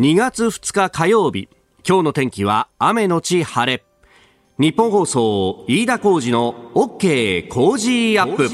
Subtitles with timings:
[0.00, 1.50] 2月2日火曜日
[1.86, 3.84] 今日の天気は雨のち晴れ。
[4.58, 8.48] 日本放送飯田浩二の OK 工事アップ。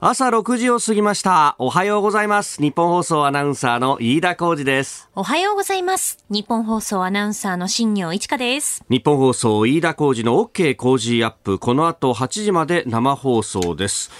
[0.00, 1.56] 朝6時を過ぎました。
[1.58, 2.62] おはようございます。
[2.62, 5.10] 日本放送アナウンサーの飯田浩二です。
[5.14, 6.24] おはようございます。
[6.30, 8.82] 日本放送アナウンサーの新業一華です。
[8.88, 11.58] 日本放送飯田浩二の OK 工事アップ。
[11.58, 14.10] この後8時まで生放送です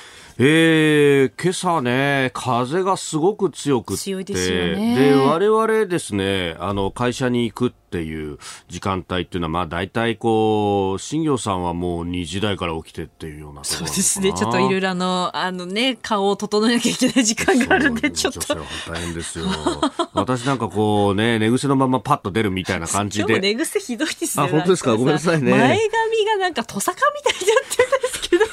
[0.41, 4.97] えー、今朝ね、風がすごく強くて、強いですよね。
[4.97, 8.39] で、我々ですね、あの、会社に行くっていう
[8.69, 14.33] 時間帯っていうのは、まあ大体こう、新業さんはもう2時台から起きてっていうようなそうですね。
[14.33, 18.41] ちょっといろいろあの、あのね、顔を整えなきゃいけない時間があるんで、ちょっと。
[18.89, 19.47] 大変ですよ。
[20.13, 23.41] 私なんかこうね、寝癖のままパッと出るみたいな感じで。
[23.41, 24.45] 寝癖ひどいですね。
[24.45, 25.51] あ、本当ですかごめんなさいね。
[25.51, 28.45] 前髪がなんかトサカみたいになってるんですけど。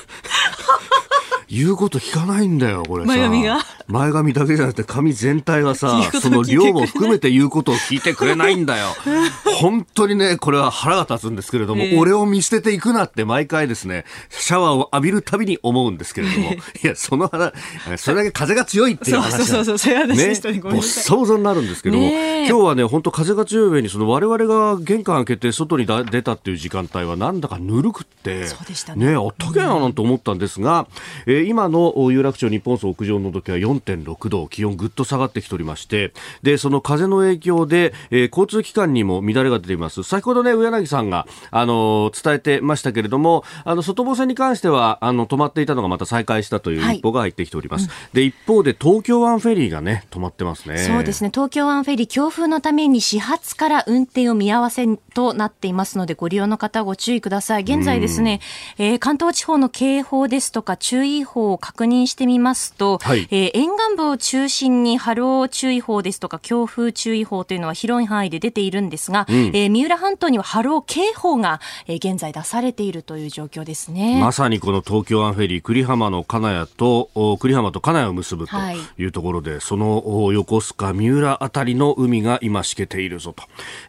[1.49, 3.59] 言うこと聞かないんだよ、これ前髪が。
[3.87, 8.87] 前髪だけじゃなくて髪全体はさ、 その量も含めて言うことを聞いてくれないんだよ。
[9.59, 16.53] 本当にね、これは腹が立つんですけれども、えー、俺を見捨てていくなって毎回ですね、シャワーを浴びるたびに思うんですけれども、
[16.83, 17.53] いや、その話、
[17.97, 29.11] それだけ風が強いっていう話そうそうそう、そういう話ね、ぼっさぼさになるんですけども、今日はね、本当風が強い上に、その我々が玄関開けて外に出たっていう時間帯はなんだかぬるくって、そうでしたね。
[29.11, 30.87] ね、あったけえななんて思ったんですが、
[31.27, 31.34] え。
[31.34, 40.03] ー、今の有楽町日本総屋上の時は4.6度、気温ぐっと下がってきておりまして、で、その風の影響で、えー、交通機関にも乱れが出ています。
[40.03, 47.87] 先ほどね、上柳さんが、あのー、伝えてましたけれども、あの、外房線に関しては、あの、止まっていたのがまた再開したという一報が入ってきております。
[47.87, 50.77] はいうん、で、一方で東京湾フェリーがね、止まってますね。
[50.77, 57.63] そうですね、東京湾フェリー、強風のために始発から運転を見合わせとなっていますので、ご利用の方ご注意ください。
[57.63, 58.39] 現在ですね、
[58.77, 74.19] えー、関東地方の警報ですとか注意報を確認してみますと、はい、えー、沿岸部を中心に波浪注意報ですとか強風注意報というのは広い範囲で出ているんですが、うん、えー、三浦半島には波浪警報が、えー、現在出されているという状況ですね。
[74.21, 78.55] まさにこの東京湾フェリー栗浜の金谷と栗浜と金谷を結ぶと
[78.97, 83.33] いうところで、はい、その横須賀三浦あたりの海が今しけているぞ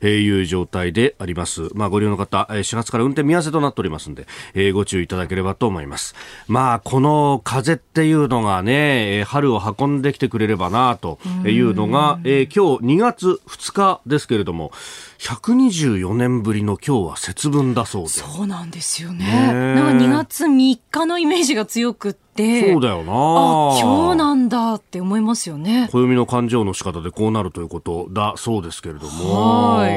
[0.01, 1.71] という状態であります。
[1.75, 6.15] まあご利用の方、4月から運転見合わせとなっておりますので、えー、ご注意いただければと思います。
[6.49, 14.73] まあこの風っていうのがね、春を運んできてくれればなというのが、えー、今日2月2日ですけれども、
[15.19, 18.09] 124年ぶりの今日は節分だそうで。
[18.09, 19.25] そうなんですよね。
[19.25, 22.73] ねなんか2月3日のイメージが強くって。
[22.73, 25.89] そうだよなあ、今日なんだって思いますよね。
[25.91, 29.77] 暦の感情の仕方でこうなるということだそうですけれども。
[29.79, 29.93] はい。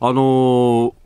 [0.00, 0.99] あのー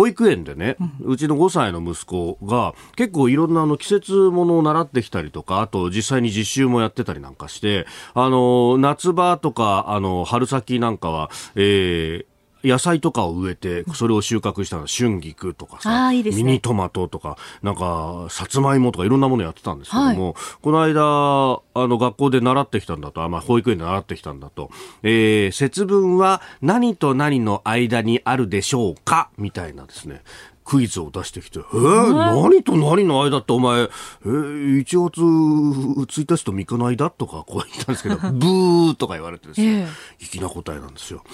[0.00, 12.26] 保育園でね、うちの5歳の息子が結構いろんなあの季節ものを習ってきたりとか、あと実際に実習もやってたりなんかして、あの、夏場とか、あの、春先なんかは、えー、
[12.64, 24.70] 野菜とかを植えて、それを収穫したの春菊とかさ、いいね、ミニトマトとか、なんか、さつまいもとかいろんなものやってたんですけども、はい、この間、あの、学校で習ってきたんだと、あまあ、保育園で習ってきたんだと、
[25.02, 29.30] えー、節分は何と何の間にあるでしょうか？
[29.38, 30.22] みたいなですね、
[30.64, 39.88] クイズを出してきて、えー、何と何の間ってお前、えー、1月1日と3日の間とかこう言ったんですけど、 ブーとか言われてですね、
[40.20, 41.24] えー、粋な答えなんですよ。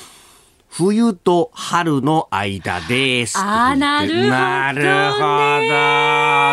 [0.79, 3.39] 冬と春の間です。
[3.39, 4.29] ああ、なるほど、ね。
[4.29, 4.83] なる
[5.13, 5.19] ほ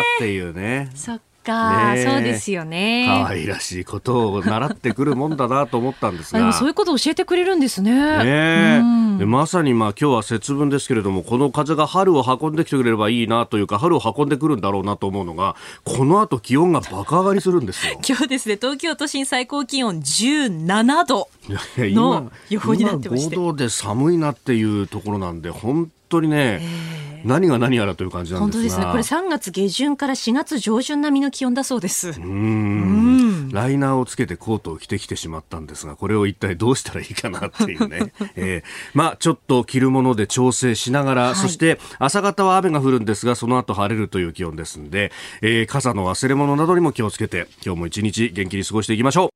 [0.00, 0.90] っていうね。
[0.94, 3.06] そっか、ね、そうですよね。
[3.06, 6.38] 可愛らしいことを習ってくるもんだなと思ったんですが。
[6.40, 7.92] でもそういうことを教えてくれるんですね。
[8.24, 18.00] ね、うん、でまさにまあ今日は節分ですけれども、この風が春を運んできてくれればいいなというか、春を運んでくるんだろうなと思うのが、この後気温が爆上がりするんですよ。
[18.06, 21.28] 今日ですね、東京都心最高気温17度
[21.78, 23.34] の予報になってまして。
[23.34, 26.60] 今5度で寒いなっていうところなんで、本当にね、
[27.24, 28.62] 何が何やらという感じなんですが。
[28.62, 28.86] 本当ですね。
[28.86, 32.10] これ3月下旬から4月上旬並みの気温だそうです。
[32.10, 33.14] うん。
[33.54, 38.62] ライナーをつけてコートを着てきてしまったんですがこれを一体どうしたらいいかなっていうね、 えー、
[38.94, 49.33] まあちょっと着るもので調整しながら、はい、そして朝方は雨が降るんですがその後晴れるという気温ですんで、えー、傘の忘れ物などにも気をつけて今日も一日元気に過ごしていきましょう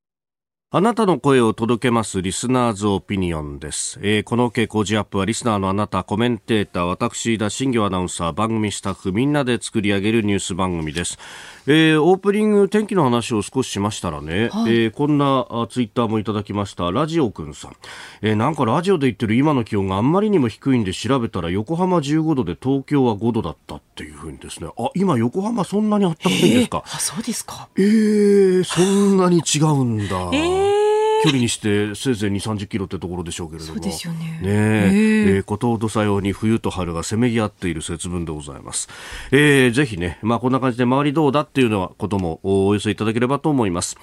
[0.71, 3.99] あなたの声を届けますリスナーズオピニオンです。
[4.03, 11.19] えー、この傾向ジアップはリスナーのあなた、コメンテーター、私、田新業アナウンサー、番組スタッフ、みんなで作り上げるニュース番組です。
[11.67, 17.77] えー、オープニング天気の話を少ししましたらね、はい、えー、こんなツイッターもいただきましたラジオくんさん、
[18.21, 24.71] えー、なんかラジオで言ってる今の気温があんまりにも低いんで調べたら横浜15度で東京は5度だったっていうふうにですね。
[24.79, 27.69] あ今横浜そんなにあったかいんですか、あそうですか。
[27.77, 30.88] えー、そんなに違うんだ、えーね。
[31.23, 33.75] 距離にしてせいぜい2、30キロってところでしょうけれども。
[33.75, 34.39] そうですよね。
[34.41, 38.89] ねえ、えー、ことほどさように冬と春がせめぎ合っている節分でございます。
[39.31, 43.97] えー、ぜひね、まあこんな感じで周りどうだっていうのはこともお寄せいただければと思います。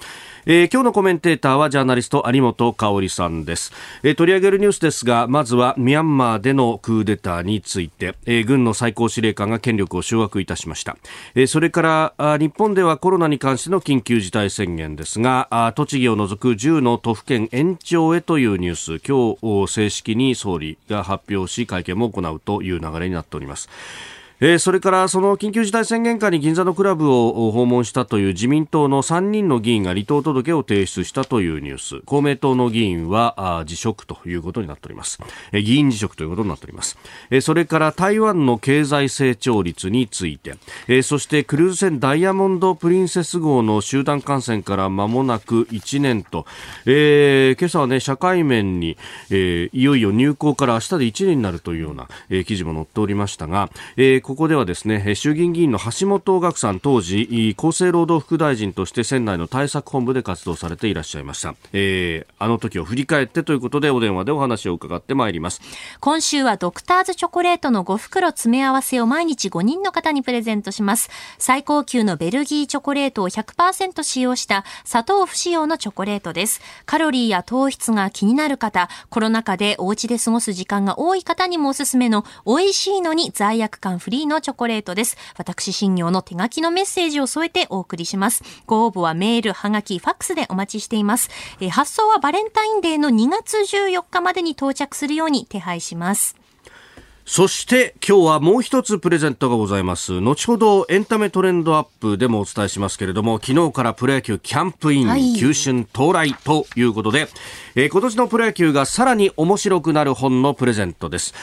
[0.48, 3.72] えー、今日のコメンテーターはジャーナリスト有本香里さんです、
[4.04, 10.98] えー、取り上げるニュースですがまずはミャンマーでのクーデターについて、えー、軍の最高司令官が権力を掌握いたしました、
[11.34, 23.68] えー、それからあ日本ではコロナに関しての緊急事態宣言ですがあ栃木を除く10の都府県延長へというニュース今日正式に総理が発表し会見も行うという流れになっております。
[24.38, 32.02] えー、それからその緊急事態宣言下に銀座のクラブを訪問したという自民党の3人の議員が離党届を提出したというニュース。
[32.04, 35.18] 公明党の議員は辞職ということになっております、
[35.52, 36.98] えー、議員辞職ということになっております、
[37.30, 40.56] えー、それから台湾の経済成長率について、
[40.86, 46.44] えー、そしてクルーズ船ダイヤモンド・プリンセス号の集団感染から間もなく1年と、
[46.84, 48.98] えー、今朝はね社会面に、
[49.30, 65.60] えー、いよいよ入港から明日で1年になるというような、えー、記事も載っておりましたが、えーここではですね衆議院議員の橋本岳さん当時厚生労働副大臣として仙台の対策本部で活動されていらっしゃいました、えー、あの時を振り返ってということでお電話でお話を伺ってまいります。
[66.00, 71.08] 今週はドクターズチョコレートの5袋詰め合わせを毎日5人の方にプレゼントします。
[71.38, 76.60] 最高級のベルギーチョコレートを100%使用した砂糖不使用のチョコレートです。
[76.84, 85.16] カロリーや糖質が気になる方コロナ禍でお家で過ごす時間が多い方にもおすすめの美味しいのに罪悪感フリリーのチョコレートです。
[85.36, 88.42] 私、新業の手書きのメッセージを添えてお送りします。
[88.66, 91.28] ご応募はメール、はがき、ファックスでお待ちしています。
[91.60, 96.36] えー、発送はバレンタインデーの2月14日までに到着するように手配します。
[97.26, 100.20] そして今日はもう一つプレゼントがございます。
[100.20, 107.26] 後ほどエンタメトレンドアップでもお伝えしますけれども、昨日からプロ野球キャンプイン、はい、球春到来ということで、
[107.74, 111.34] えー、今年のプロ野球がさらに面白くなる本のプレゼントです。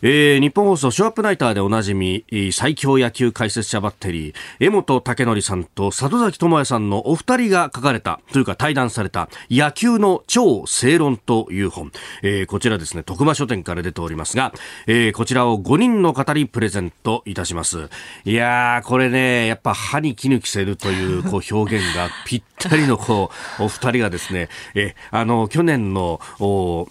[0.00, 11.90] えー、日本放送ショーアップナイターでおなじみ最強野球解説者バッテリー江本武則さんと里崎智也さんのお二人が書かれたというか対談された野球の超正論という本、
[12.22, 14.52] えー、こちらですね徳間書店から出ておりますが、
[14.86, 17.88] えー、こちらを5人の方にプレゼントいたします。
[18.24, 26.88] いやーこれねやっぱ歯に衣着せるというこう 表現がぴったりのこうお二人がですねえあの去年のお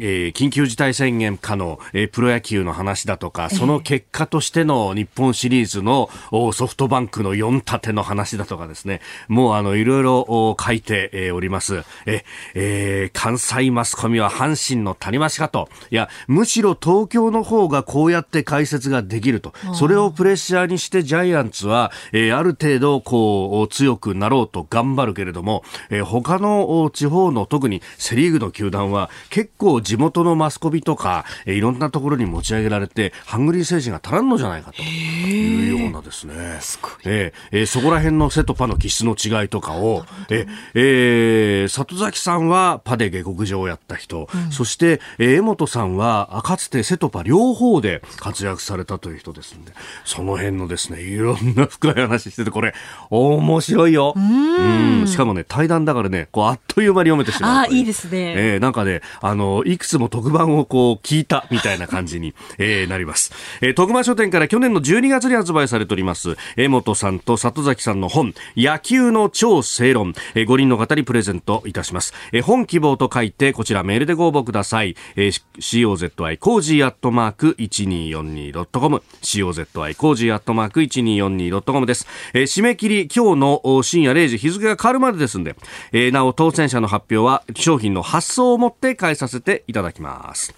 [0.00, 6.10] えー、緊急事態宣言下の、えー、プロ野球の話だとか、その結果としての日本シリーズの、
[6.52, 11.84] ソフトバンクの4立ての話だとかですね、もうあの、いろいろ書いて、えー、おります。
[12.06, 12.24] え、
[12.54, 15.68] えー、関西マスコミは阪神の谷増かと。
[15.90, 19.52] いや、むしろ東京の方がこうやって解説ができると。
[19.74, 34.82] それをプレッシャーにしてジャイアンツは、えー、ある程度、こう、強くなろうと頑張るけれども、えー、他の地方の特にセリーグの球団は結構地元のマスコミとか、えー、いろんなところに持ち上げられて、ハングリー精神が足らんのじゃないかと。
[34.82, 49.72] いうようなですね、すえー、えー、そこら辺のセとパの気質の違いとかを、ええー、里崎さんはパで下克上をやった人、うん、そして、えー、江本さんはかつてセとパ両方で活躍されたという人ですんで、
[50.04, 52.74] その辺のですね、いろんな深い話してて、これ、
[53.10, 54.14] 面白いよ。
[54.16, 55.06] うん。
[55.06, 57.64] しかもね、対談だからね、こう、あっという間に読めてしまう。
[57.64, 58.34] あ、いいですね。
[58.36, 63.32] えー、なんかね、あの、いくつも特番をこう聞いたみたいな感じに、 えー、なります。
[63.60, 72.12] えー、徳間書店から去年の12月に発売されております、江本さんと里崎さんの本、野球の超正論、えー、5人の方にプレゼントいたします。
[72.32, 74.96] えー、本希望と書いて、こちらメールでご応募ください。
[75.16, 82.06] えー、COZY cozy アットマーク 1242.com COZY cozyアットマーク 1242.com です。
[82.32, 85.56] えー、締め切り今日の深夜0時日付が変わるまでですんで、
[85.92, 90.54] えー、なお当選者の発表は商品の発送をもって返させせていただきます。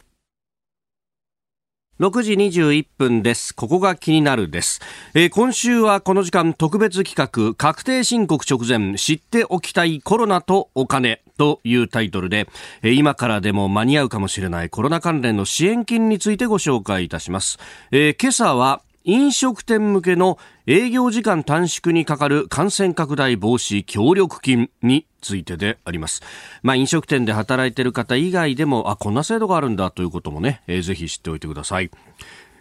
[1.98, 3.54] 6時21分です。
[3.54, 4.82] ここが気になるです。
[5.14, 12.48] えー、今週はこの時間特別企画確定申告直前知っておきたいコロナとお金というタイトルで、
[12.82, 17.58] えー、今からでも間に合うかもしれないコロナ関連の支援金についてご紹介いたします。
[17.92, 20.36] えー、今朝は飲食店向けの
[20.66, 26.22] 営業時間短縮にかかる感染拡大防止協力金についてであります。
[26.62, 31.90] まあ飲食店で働いている方以外でも、あ、こんな制度があるんだということもね、えー、ぜひ知っておいてください。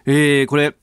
[0.06, 0.76] えー、これ、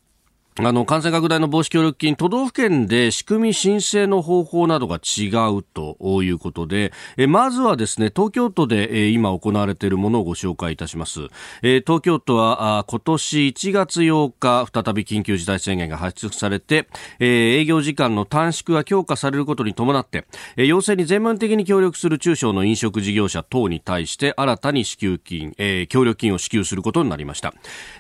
[0.61, 11.29] あの、感染拡大の防止協力金、都道府県で仕組み申請の方法などが違うということで、えまずはですね、東京都で、え今行われているものをご紹介いたします。
[11.63, 16.87] え東京都はあ今年1月8日、再び緊急事態宣言が発出されて、
[17.19, 20.27] え営業時間の短縮が強化されることに伴って、
[20.59, 27.55] え要請に全面的に協力する中小の飲食事業者等に対して新たに支給金、え協力金を支給することになりました。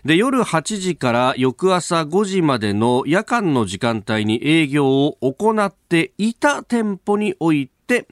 [0.04, 8.06] で、夜8時から翌朝5時までの夜間の時間帯に営業を行っていた店舗において、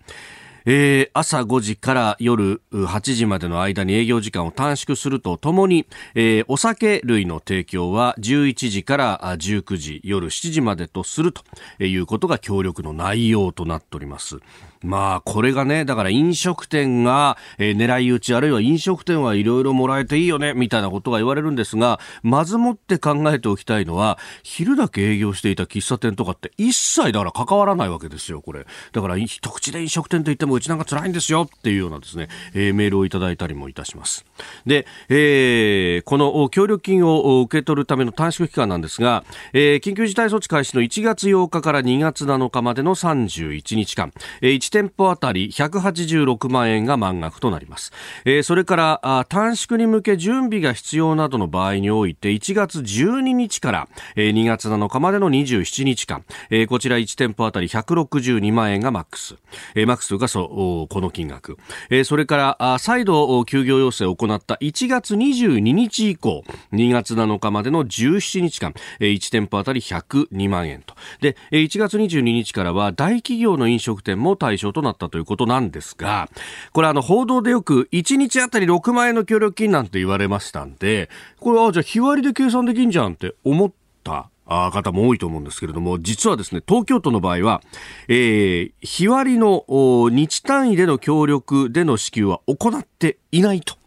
[0.65, 11.43] えー、朝5時から夜8時までの間に営業時間を短縮するとともに、えー、お酒類の提供は11時から19時、夜7時までとすると
[11.83, 14.39] いうことが協力の内容となっております。
[14.83, 28.67] まあ、これがね、だから飲食店が、えー、狙い撃ち、あるいは飲食店はいろいろもらえていいよね、みたいなことが言われるんですが、まずもって考えておきたいのは、昼だけ営業していた喫茶店とかって一切だから関わらないわけですよ、これ。
[28.93, 34.25] だから、一口で飲食店と言ってもうちなんか辛いんですよっていうようなですね、えー、メールをいただいたりもいたします。
[34.65, 47.93] で、えー、この協力金を受け取るための短縮期間なんですが、えー、緊急事態措置開始の1月8日から2月7日までの31日間、えー、1店舗あたり186万円が満額となります。
[48.25, 59.35] えー、それから短縮に向け準備が必要などの場合において1月12日から、えー、2月7日までの27日間、えー、こちら1店舗あたり162万円がマックス。
[59.75, 61.59] えー、マックスというかそこの金額。
[61.91, 70.95] えー、それから再度休業要請を行った1月22日以降、2月7日までの17日間、えー、1店舗あたり102万円と。
[71.21, 76.29] で、1月22日からは大企業の飲食店も対象となったということなんですが、
[76.73, 83.73] これあの報道でよく1日あたり6万円の協力金なんて言われましたんで、これあじゃあ日割りで計算できんじゃんって思っ
[84.05, 87.62] た方も多いと思うんですけれども、実はですね、東京都の場合は、
[88.09, 89.64] えー、日割りの
[90.11, 93.81] 日単位での協力での支給は行っていないと。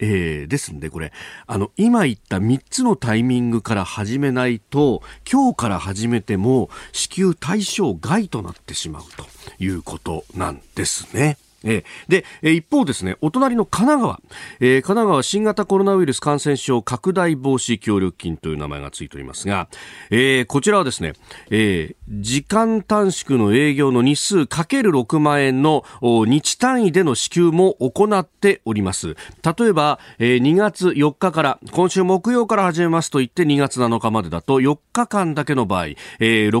[0.00, 1.12] えー、ですんで、これ、
[1.46, 9.26] あの、今言った3つのタイミングから始めないと、今日から始めても支給対象外となってしまうと
[9.58, 11.36] いうことなんですね。
[11.62, 11.84] で、
[12.42, 14.20] 一方ですね、お隣の神奈川、
[14.60, 19.68] 神奈川新型コロナウイルス感染症拡大防止協力金という名前がついておりますが、
[20.46, 21.14] こちらはですね、
[22.08, 29.16] 時間短縮の営業の日数かける6万円の日単位での支給も行っております。
[29.58, 35.96] 例えば、2月4日から、今週木曜から始めますと言って2月7日までだと4日間だけの場合、え、
[36.48, 36.60] 6、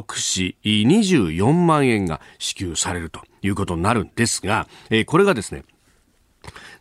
[0.64, 3.20] 4、24万円が支給されると。
[3.42, 5.64] いうことになるんですが、えー、これがですね、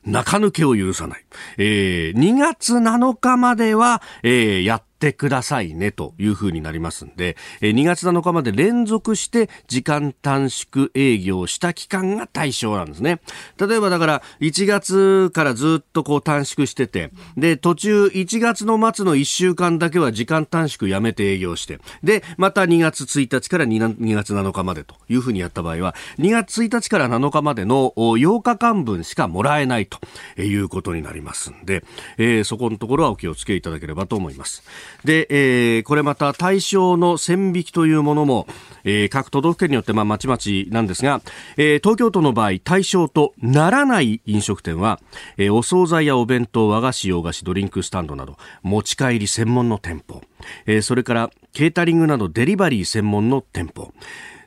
[0.05, 1.25] 中抜けを許さない。
[1.57, 13.21] えー、2月7日までは、えー、やっってくださいねというふうになりますんで、2月7日まで連続して時間短縮営業した期間が対象なんですね。
[13.59, 29.99] 例えばだから1月からずっとこう短縮してて、で、途中1月の末の1週間だけは時間短縮やめて営業して、で、また2月1日から 2, 2月7日までというふうにやった場合は、2月1日から7日までの8日間分しかもらえないと
[30.41, 31.83] いうことになりますんで、
[32.17, 34.63] えー、そこのところはお気をつけいただければと思います。
[35.03, 38.47] で、えー、これまた対象の線引きというものも、
[38.83, 41.21] えー、各都道府県によってまあまちまちなんですが、
[41.57, 44.99] えー、東京都の場合対象とならない飲食店は、
[45.37, 50.21] えー、お惣菜やお弁当、和菓子、洋菓子、ドリンクスタンドなど持ち帰り専門の店舗、
[50.65, 53.91] えー、それからケータリングなどデリバリー専門の店舗。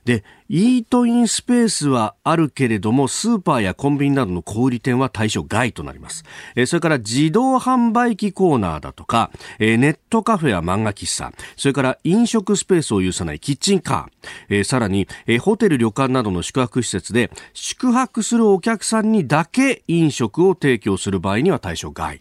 [0.04, 6.24] でイートインスペースはあるけれども、スーパーやコンビニなどの小売店は対象外となります。
[6.56, 22.20] えそれから自動販売機コーナーだとか、えネットカフェや漫画喫茶、それから飲食スペースを有さないキッチンカー、えさらに、えホテル旅館などの宿泊施設で宿泊するお客さんにだけ飲食を提供する場合には対象外。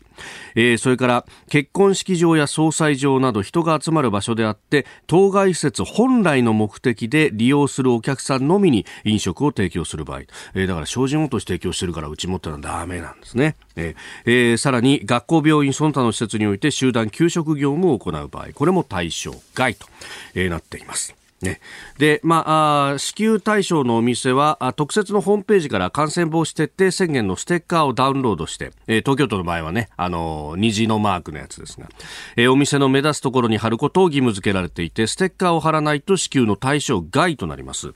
[0.55, 10.21] えー、それから結婚式場や葬祭場など人が集まる場所であって当該施設本来の目的で利用するお客さんのみに飲食を提供する場合、
[10.53, 13.55] えー、だから精進落とし提供してるからうちもってのはダメなんですね。
[13.75, 13.95] えー
[14.25, 19.87] え、さらに学校、病院、その他の施設において集団給食業務を行う場合、これも対象外と、
[20.35, 21.18] え、なっています。
[21.41, 21.61] ね、
[21.97, 31.87] で、まあ、支給対象のお店は特設のホームページから感染防止徹底宣言のステッカーをダウンロードして、え、東京都の場合はね、あの、虹のマークのやつですが、
[32.35, 37.93] え、お店の目立つところに貼ることを義務付けられていて、ステッカーを貼らないと支給の対象外となります。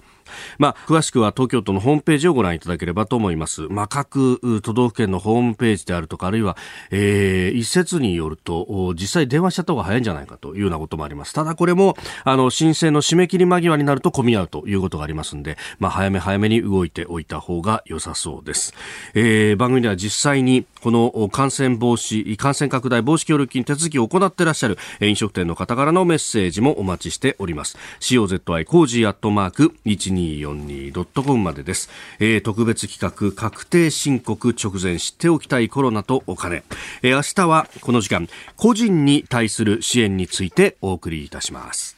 [0.57, 3.63] まあ、詳しくは東京都のホームページをご覧いただければと思います。
[3.69, 6.57] まあ、各都道府県のホームページであるとか、あるいは、
[6.91, 11.33] えー、一説によると、実際電話した方が早いんじゃないかというようなこともあります。
[11.33, 18.73] ただこれも、あの、申請の締め切り間際になると混み合うということがありますんで、まあ、早め早めに動いておいた方が良さそうです。
[19.13, 27.77] えー、番組では実際に、この感染防止、感染拡大防止協力金手続きを行ってらっしゃる飲食店の方からのメッセージもお待ちしております。
[27.99, 29.75] COZY cozy アットマーク
[30.13, 31.89] 1242.com までです。
[32.19, 36.63] えー、特別企画確定申告直前知っておきたいコロナとお金。
[37.01, 41.97] えー、明日はこの時間、個人に対する支援についてお送りいたします。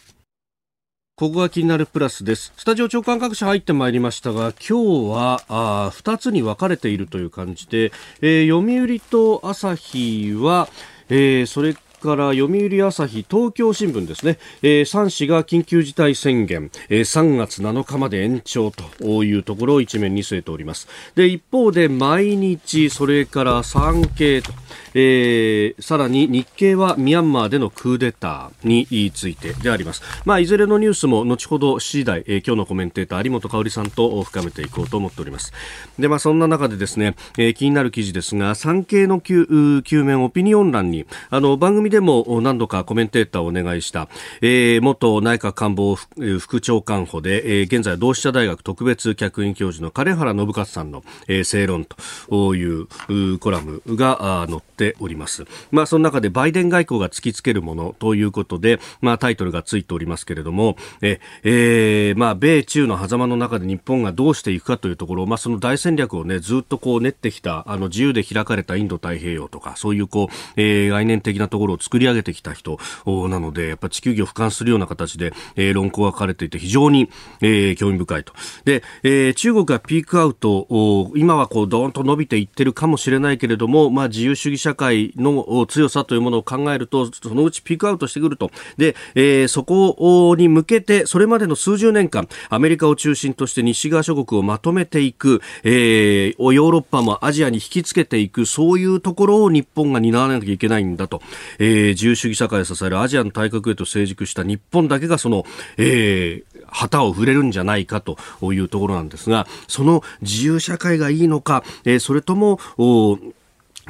[1.17, 2.51] ここが気になるプラスです。
[2.57, 10.67] スタジオ長官各社入ってまいりましたが、今日はあ2つに分かれているという感じで、えー、読売と朝日は、
[11.07, 11.74] えー、それ
[12.05, 20.88] から読売朝日、東京新聞ですね、えー、3紙が緊急事態宣言、えー、3月7日まで延長というところを一面に据えております。
[21.15, 24.51] で、一方で毎日、それから産経と、
[24.93, 30.03] えー、さらに日経はミャンマーでのクーデターについてであります。
[30.25, 35.51] まあ、いずれのニュースも後ほど7時台、えー、今日のコメンテーター有本香里さんと深めていこうと思っております。
[35.97, 44.09] で、まあ、そんな中でですね、えー、気になる記事ですが、産経の救面オピニオン欄に、あの、番組ででも何度かコメンテーターをお願いした、
[44.41, 55.45] えー、元内閣官房副長官補で、えー、現在同志社大学特別客員教授の金原信勝さんの、えー、正論というコラムが載っております。
[55.71, 77.09] まあ、その中でバイデン外交が突きつけるものということで、まあ、タイトルがついておりますけれども、え、えー、まあ、米中の狭間の中で日本がどうしていくかというところ、まあ、その大戦略をね、ずっとこう練ってきた、あの、自由で開かれたインド太平洋とか、そういうこう、えー、概念的なところを作り上げてきた人なので、やっぱ地球儀を俯瞰するような形で、えー、論考が書かれていて非常に、
[77.41, 78.33] えー、興味深いと。
[78.65, 88.49] で、えー、中国がピークアウト、今はこう、どーンと伸びていってるかもしれないけれども、まあ、自由主義社会の強さというものを考えると、そのうちピークアウトしてくると。
[88.77, 101.21] で、えー、そこに向けて、それまでの数十年間、アメリカを中心として西側諸国をまとめていく、えー、ヨーロッパもアジアに引きつけていく、そういうところを日本が担わなきゃいけないんだと。
[101.59, 105.46] え、自由主義社会を支えるアジアの大国へと成熟した日本だけがその、
[105.77, 108.17] えー、旗を触れるんじゃないかと
[108.53, 112.60] いうところなんですが、その自由社会がいいのか、えー、それとも、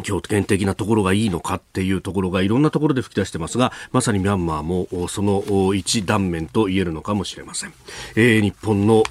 [0.04, 7.74] 強権的なところがいいのかっていうところがいろんなところで吹き出してますが、まさにミャンマーもその一断面と言えるのかもしれません。
[8.16, 9.04] えー、日本の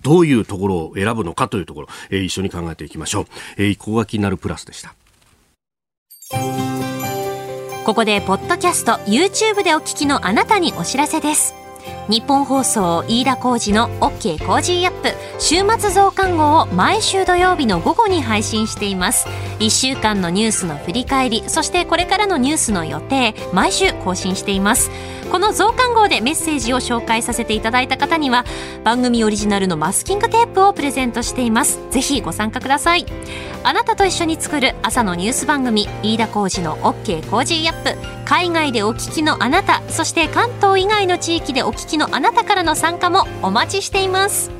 [0.00, 3.26] どういうところを選ぶのかというところ、えー、一緒に考えていきましょう。
[3.56, 4.94] えー、ここが気になるプラスでした。
[7.84, 11.56] ここで、ポッドキャスト、YouTube でお聞きのあなたにお知らせです。
[12.12, 15.14] ニッポン放送飯田浩司の OK Cozy up。
[15.38, 19.26] 週末増刊号を毎週土曜日の午後に配信しています。
[19.60, 24.90] 1週間のニュースの振り返りそしてこれからのニュースの予定毎週更新しています。
[25.30, 28.44] この増刊号でメッセージを紹介させていただいた方には
[28.84, 31.80] 番組オリジナルのマスキングテープをプレゼントしています。
[31.90, 33.06] ぜひご参加ください。
[33.64, 38.22] あなたと一緒に作る朝のニュース番組飯田浩二の OK コージーアップ。
[38.24, 44.50] 海外でお聞きのあなたそして関東以外の地域でお聞きのあなたからの参加もお待ちしています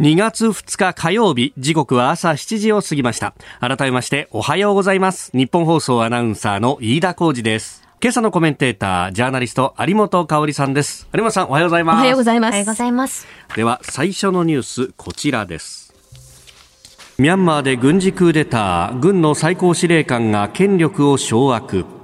[0.00, 3.34] 2月2日火曜日、時刻は朝7時を過ぎました。
[3.60, 5.30] 改めましておはようございます。
[5.32, 7.86] 日本放送アナウンサーの飯田浩二です。
[8.02, 11.06] 今朝のコメンテーター、ジャーナリスト、有本香里さんです。
[11.14, 11.96] 有本さん、おはようございます。
[11.98, 12.50] おはようございます。
[12.50, 13.26] おはようございます。
[13.54, 15.94] では、最初のニュース、こちらです。
[17.16, 22.01] ミャンマーで軍事クーデター、軍の最高司令官が権力を掌握。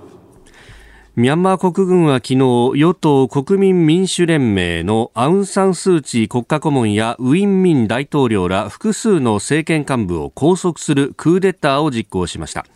[1.18, 2.36] ミャンマー国軍は昨日、
[2.76, 12.66] 与党国民民主連盟のアウン・サン・スー・チー国家顧問やウィン・ミン大統領ら複数の政権幹部を拘束するクーデターを実行しました。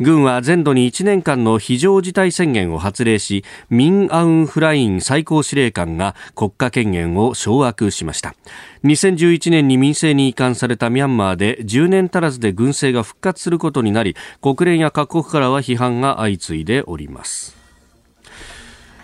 [0.00, 8.34] 軍は全土に1年間の非常事態宣言を発令しミン・アウン・フライン最高司令官が国家権限を掌握しました
[8.82, 17.63] 2011年に民政に移管されたミャンマーで10年足らずで軍政が復活することになり国連や各国からは批判が相次いでおります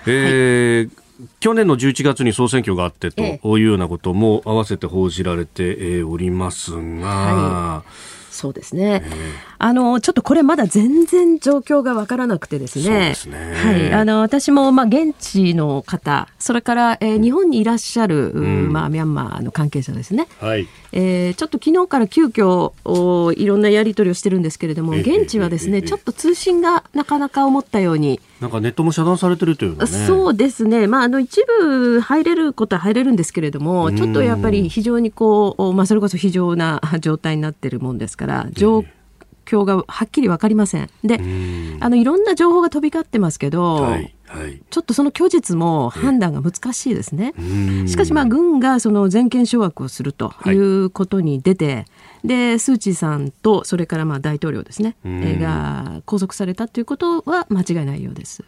[0.06, 0.90] えー、はい
[1.38, 9.02] 去年の11月に総選挙があってというようなことも合わせて報じられておりますが、はいそうですね。
[9.58, 13.12] あの、ちょっとこれまだ全然状況がわからなくてですね。
[13.14, 13.92] すねはい。
[13.92, 20.26] あの、私も、まあ、現地の方、それから、えー、日本にいらっしゃる、うん、まあ、ミャンマーの関係者ですね。
[20.40, 20.66] はい。
[20.92, 29.86] えー、ちょっと昨日から急遽おいろんなやり取りをしてるんですけれども、現地はですね、ちょっと通信がなかなか思ったように、なんかネットも遮断されてるというね。
[29.86, 30.86] そうですね。
[30.86, 38.84] まあ、あの、一部入れることは入れるんですけれども、ちょっとやっぱり非常にこう、まあ、それこそ非常な状態になってるもんですから、状
[39.50, 40.90] 況がはっきりわかりません。
[41.04, 41.20] で、
[41.80, 47.34] あの、いろんな情報が飛び交ってますけど、はいはい、ちょっとその虚実も判断が難しいですね。
[47.88, 50.50] しかし、まあ、軍がその全権掌握をするとい。
[50.52, 51.84] うことに出て、はい
[52.24, 58.44] でスー・チーさんとそれからまあ大統領ですね、が拘束されたということは間違いないようです。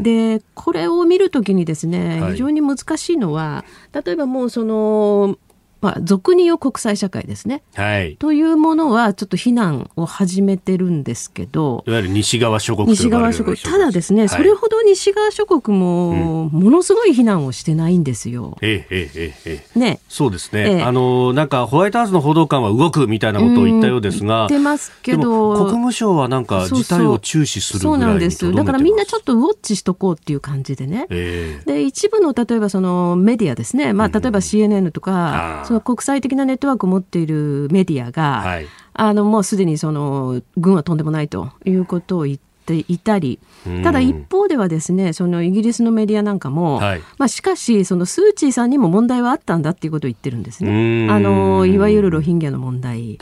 [0.00, 5.38] でこれを見るときにですね非常に難しいのは、例えばもうその
[5.82, 13.56] まあ、俗に言う国際社会ですね、はい、というものはちょっと非難を始めてるんですけどいわゆる西側諸国西側諸国。
[13.56, 18.56] ただですね、はい、それほど西側諸国もものすごい非難をしてないんですよ。
[18.62, 25.52] えええええね、そうですね、ええ、あのなんかホワイトハウスの報道官は動くみたいなことを言ったようですが、言ってますけど。
[25.52, 43.40] 国務省はなんか事態を注視するそうなんですだからみんなちょっとウォッチしとこうっていう感じでね、ええ、で一部の例えばそのメディアですね、まあ、例えば CNN とか、うん、その国際的なネットワークを持っているメディアが、はい、あのもうすでにその軍はとんでもないということを言ってていたり、
[43.82, 51.08] ただ一方ではですね、そのイギリスのメディアなんかも、はい、まあしかし、そのスー・チーさんにも問題はあったんだっていうことを言ってるんですね。
[51.10, 53.18] あの、いわゆるロヒンギャの問題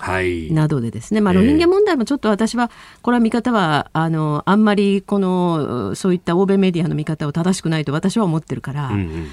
[0.52, 9.26] などでですね、はい、まあロヒンギャ問題もちょっと私は、これは見方は、あの、あんまりこの、そういった欧米メディアの見方を正しくないと私は思ってるから、うんうん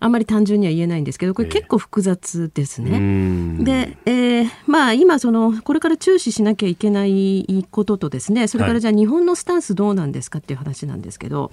[0.00, 2.90] あんまり単純には言えないんですけどこれ結構複雑ですね。
[2.92, 11.50] えー、で、えー、まあ今そのこれから注視しなきゃいけないこととですねそれからじゃあ日本のスタンスどうなんですかっていう話なんですけど、はい、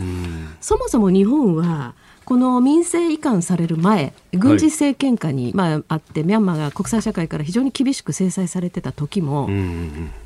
[0.60, 1.94] そもそも日本は
[2.26, 9.50] この民政移管される前軍事政権下に、まあ、あってミャンマーが国際社会から非常に厳しく制裁されてた時も、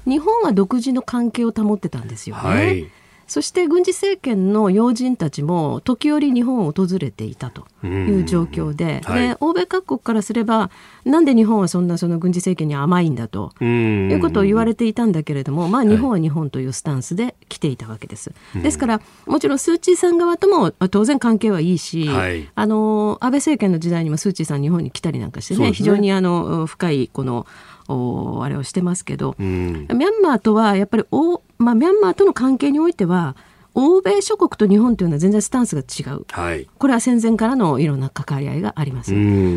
[0.06, 2.41] 日本は独自の関係を保ってたんですよね。
[2.41, 10.70] はいそして軍事政権の要人たちも時折日本を訪れていたという状況ではい、で欧米各国からすれば
[11.06, 18.32] なんで日本はそんなその軍事政権に甘いんだということを言われていたんだけれども、まあ、日本は日本というスタンスで来ていたわけです。
[18.56, 33.36] ですからもちろんスー・チーさん側とも当然関係はいいし、はい、あの安倍政権の時代にもスー・チーさん日本に来たりなんかしてね、ね、非常にあの深いこのおあれをしてますけど、ミャンマーとはやっぱりおまあ、ミャンマーとの関係においては
[33.76, 39.12] 欧米諸国と日本というのは全然スタンスが違う、はい、これは戦前からのいろんな関わり合いがあります。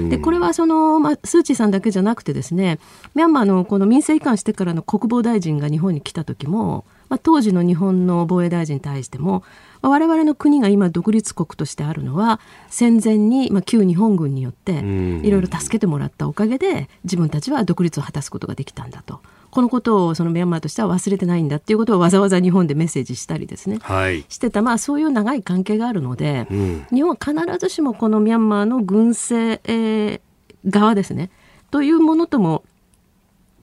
[0.08, 2.80] でこれはその、まあ、スー・チーさんだけじゃなくてですね
[3.14, 9.44] ミャンマーのこの民政移管してからの国防大臣が日本に来た時も、まあ、当時の日本の防衛大臣に対しても
[9.82, 19.20] 我々の国が今独立国としてあるのは戦前に、まあ、旧日本軍によっていろいろ助けてもらったおかげで自分たちは独立を果たすことができたんだと。
[19.50, 30.20] このことをそのミャンマーとしては忘れてないんだっていうことをわざわざ日本でメッセージしたりですね、はい、してた、まあ、そういう長い関係があるので、うん、日本は必ずしもこのミャンマーの軍政、えー、
[30.66, 31.30] 側ですね
[31.70, 32.64] というものとも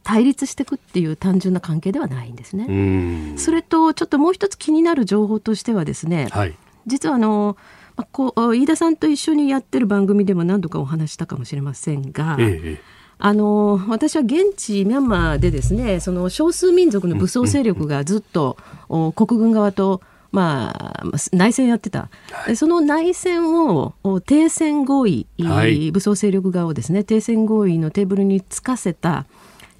[0.04, 3.38] 対立していくっていう単純な関係ではないんですね。
[3.38, 7.58] それとちょっともう一つ気になる情報としてはですね、はい、実はあの
[8.12, 12.82] こう飯田さんと一緒にやってる番組でも何度かお話したかもしれませんが、ええ、
[13.18, 18.58] あの私は現地ミャンマーでですねその少数民族の武装勢力がずっと、
[18.90, 23.94] うん、国軍側とまあ、内戦やってた、はい、その内戦を
[24.26, 29.28] 停戦合意、はい、武装勢力側をですね停戦合意のテーブルにつかせた、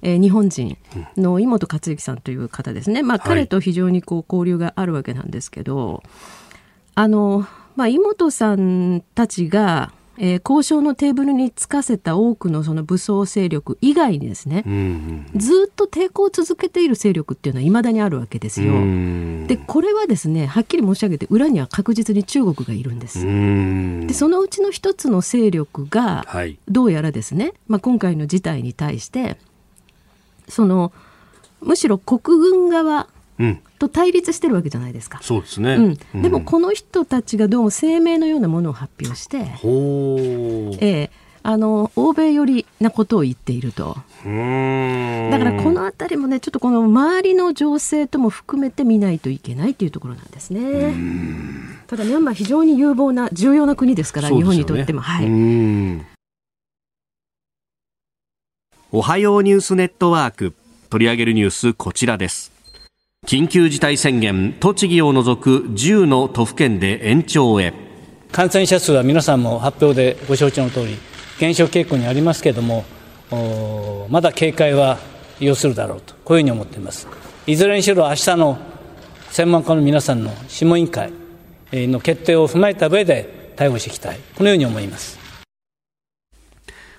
[0.00, 0.78] えー、日本人
[1.18, 6.02] の井本克行さんという方ですね、まあ、彼と非常にこう交流があるわけなんですけど、
[6.94, 7.46] あの
[7.76, 14.72] まあ、井本さんたちがえー、交渉のテーブルにつかせた多くのその武装勢力以外にですね、うん
[15.34, 18.72] うん、ずっと抵抗を続けている勢力っていうのはいまだにあるわけですよ。
[19.46, 23.24] でこれはですねはっきり申し上げて裏には確実に中国がいるんです。
[24.06, 29.36] でそのうちの一つの勢力が、はい、どうやらですね、まあ、今回の事態に対して
[30.48, 30.92] その
[31.60, 33.08] むしろ国軍側
[33.78, 35.20] と対立してるわけじゃないですか。
[35.22, 41.10] そうですね、うん、でもこの人たちがどうも声明のようなものを発表して、えー、
[41.42, 43.96] あの欧米寄りなことを言っていると。
[44.24, 50.94] だからこの辺りもねちょっとこの周りの情勢とも含めて見ないといけないというところなんですね。
[51.86, 55.00] ただミャンマー非常に有望な重要な国ですから、ね、日本にとっても。
[55.00, 56.16] はい。
[58.92, 60.54] おはようニュースネットワーク
[60.90, 62.55] 取り上げるニュースこちらです。
[63.26, 67.74] 緊急事態宣言栃木を除く10の都府県で延長へ。
[68.30, 70.96] 感染者数は皆さんも発表でご承知の通り
[71.40, 72.84] 減少傾向にありますけれども
[74.10, 74.98] まだ警戒は
[75.40, 77.08] 要するだろうとこういうふうに思っています。
[77.48, 78.58] いずれにしろ明日の
[79.30, 81.10] 専門家の皆さんの諮問委員会
[81.72, 84.20] の決定を踏まえた上で対応していきたい。
[84.36, 85.25] このように思います。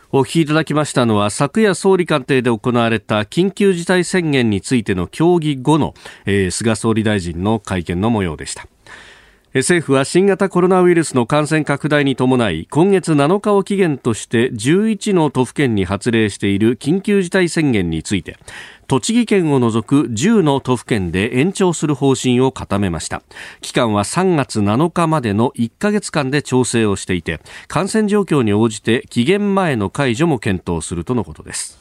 [0.10, 8.68] お聞きいただきましたのは昨夜総理官邸で行われた緊急事態宣言についての協議後の、えー、菅総理大臣の会見の模様でした。
[9.54, 18.38] 政府は新型コロナウイルスの感染拡大に伴い今月7日を期限として11の都府県に発令している緊急事態宣言について
[18.88, 23.22] 栃木県を除く10の都府県で延長する方針を固めました。
[23.62, 31.78] 期間は3月7日までの1ヶ月間で調整をしていて感染状況に応じて期限前の解除も検討するとのことです。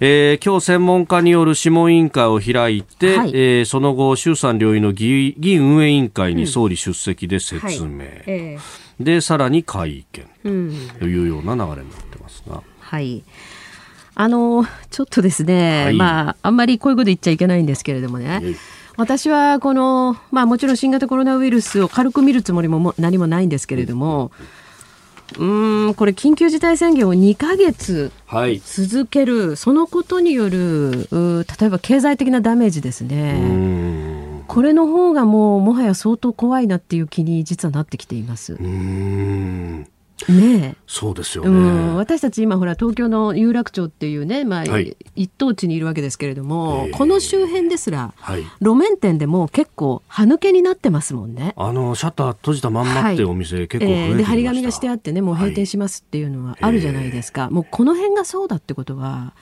[0.00, 8.08] えー、今日専門家による諮問委員会を開いて、はい、えー、その後衆参両院の議議運営委員会に総理出席で説明、うんはい。
[8.26, 10.06] えー、でさらに会
[10.42, 12.62] 見というような流れになってますが。
[12.80, 13.22] はい
[14.14, 18.42] あのちょっとですね、はい、まああんまりこういうこと言っちゃいけないんですけれどもね、
[18.96, 24.30] 私はこの、まあ、もちろん新型コロナウイルスを軽く見るつもりもも何もないんですけれども、
[25.38, 28.12] うんこれ緊急事態宣言を2か月
[28.64, 31.08] 続ける、はい、そのことによる
[31.58, 34.44] 例えば経済的なダメージですね。
[34.46, 38.58] これの方がもうもはや相当怖いなっていう気に実はなってきています。
[40.28, 51.54] ねそうですよね、うん、私たち今ほら東京の有楽町っていうね、まあ、はい、一等地にいるわけですけれども、えー、この周辺ですら、はい、路面店でも結構歯抜けになってますもんね。
[51.56, 59.34] あのシャッター閉じたまんまってお店、はい、結構増えてえー、で張り紙がしてあってねもう閉店しますっていうのはあるじゃないですか、もうこの辺がそうだってことは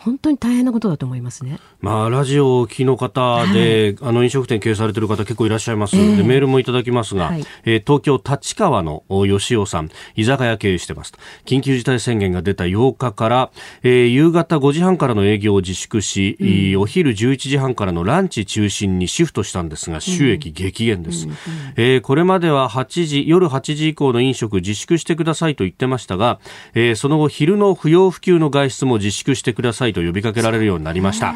[0.00, 1.58] 本当に大変なことだと思いますね。
[1.80, 11.12] まあ、ラジオを聞きの方で、はい、あの飲食店経営されている方結構いらっしゃいます、えー、でメールもいただきますが、はい、えー、東京立川の吉尾さん、居酒屋経営してます。
[11.44, 13.50] 緊急事態宣言が出た8日から、
[13.82, 16.36] えー、夕方5時半からの営業を自粛し、
[16.74, 21.26] うん、お昼11時半からのランチ中心にシフトしたんですが、収益激減です。
[21.26, 21.36] うんうん、
[21.76, 26.40] えー、これまでは8時、夜8時以降の飲食自粛してくださいと言ってましたが、
[26.74, 31.34] えー、その後昼の不要不急の外出も自粛してくださいと呼びかけられるようになりました、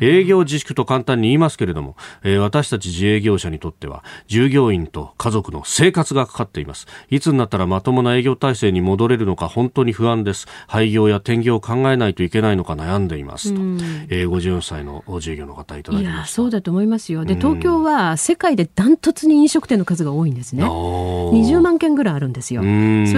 [0.00, 6.86] 営業自粛と簡単に言いますけれども、えー、私たち自営業者にとっては従業員と家族の生活がかかっています。
[7.10, 10.46] いつになったらまともな営業体制に戻れるのか本当に不安です。
[10.66, 13.54] 廃業や転業を考えないといけないのか悩んでいます。
[13.54, 13.60] と、
[14.08, 16.26] えー、54歳の自営業の方いただきました。
[16.26, 17.24] そうだと思いますよ。
[17.24, 20.64] で東京は世界でダントツに飲食店の数が多いんですね。
[20.64, 22.62] 20万件ぐらいあるんですよ。
[22.62, 22.66] そ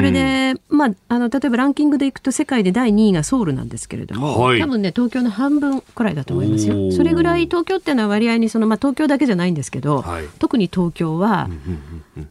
[0.01, 6.93] れでまああの例えばランキングでいくと世界で第2位がソウルなんですけれども、はい、多分ね東東京の半分くらいだと思いますよ。
[6.93, 11.49] それぐらい東京っていうのは割合にその、まあ、東京だけじゃないんですけど、はい、特に東京は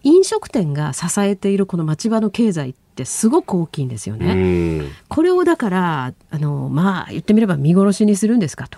[0.03, 4.83] 飲食店が支えているこの町場の経済ってすごく大きいんですよね。
[5.07, 8.77] これをだからあのまあ言ってみれば見殺しにするんですかと。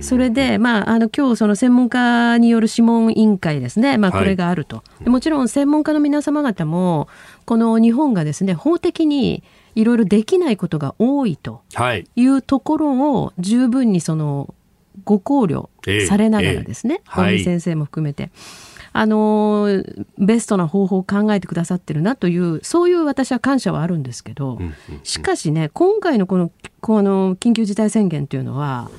[0.00, 7.08] それで、まあ、あの今日その専門家による諮問委員会ですね、まあ、これがあると、はい、もちろん専門家の皆様方も
[7.44, 9.42] この日本がですね法的に
[9.74, 11.62] いろいろできないことが多いと
[12.16, 12.26] い。
[12.26, 14.54] うところを十分にその
[15.04, 15.68] ご考慮
[16.06, 18.30] されながらですね、えーえー、先生も含めて。
[18.94, 19.82] あの
[20.18, 24.58] ベストな方法を考えてくださってるなというそういう私は感謝はあるんですけど、
[25.02, 26.50] しかしね今回のこの
[26.82, 28.90] この緊急事態宣言というのは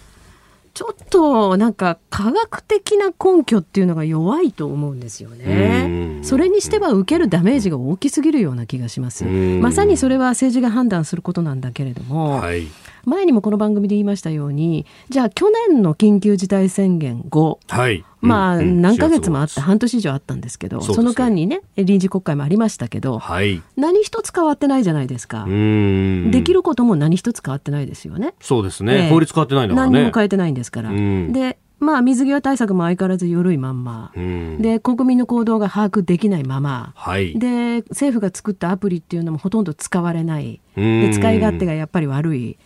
[0.73, 6.19] ちょっとなんか科学的な根拠っていうのが弱いと思うんですよね。
[6.23, 9.23] それにしては受けるダメージが大きすぎるような気がします。
[9.25, 12.67] まさにそれは政治が判断することなんだけれども、はい、
[13.05, 25.45] 前にもこの番組で言いましたようにじゃあ去年の緊急事態宣言後、はい、まあ、何ヶ月もあった、半年以上あったんですけど、その間にね、臨時国会もありましたけど、はい、何一つ変わってないじゃないですか。
[25.45, 28.33] できることも何一つ変わってないですよね。
[28.39, 29.05] そうですね。
[29.05, 29.93] えー、法律変わってないのからね。
[29.93, 30.91] 何も変えてないんですから。
[30.91, 42.57] で、まあ、水際対策も相変わらず緩いまんま、で国民の行動が把握できないまま、はい、で政府が作ったアプリっていうのもほとんど使われない、で使い勝手がやっぱり悪い。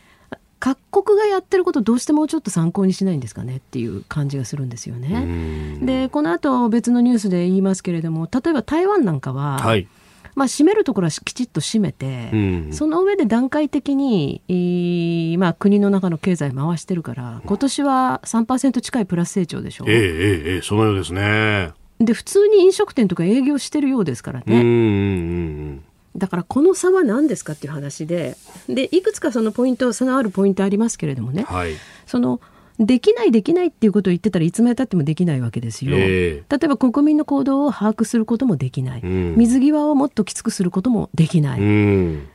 [0.60, 5.80] 各国がやってることどうしてもうちょっと参考にしないんですかねっていう感じがするんですよね。
[5.82, 9.88] でこの後別のニュースで言いますけれども例えば台湾なんかは、はい、
[10.36, 12.32] まあ、閉めるところはきちっと閉めて、
[12.72, 19.86] その上で段階的に、まあ、国の中の経済回してるから今年は3%近いプラス成長でしょ？
[19.86, 19.90] う。
[19.90, 21.72] ええええそのようですね。
[22.00, 25.80] で普通に飲食店とか営業してるようですからね。
[26.18, 28.36] だからこの差は何ですかっていう話で
[28.68, 31.74] でいくつかそのポイント差のあるポイントありますけれどもね、はい、
[32.06, 32.42] その
[32.80, 42.28] できないできないっていうことを言ってたらいつまでたってもできないわけですよ、えー、例えば国民の行動を把握することもできない、うん、水際をもっときつくすることもできない、うん、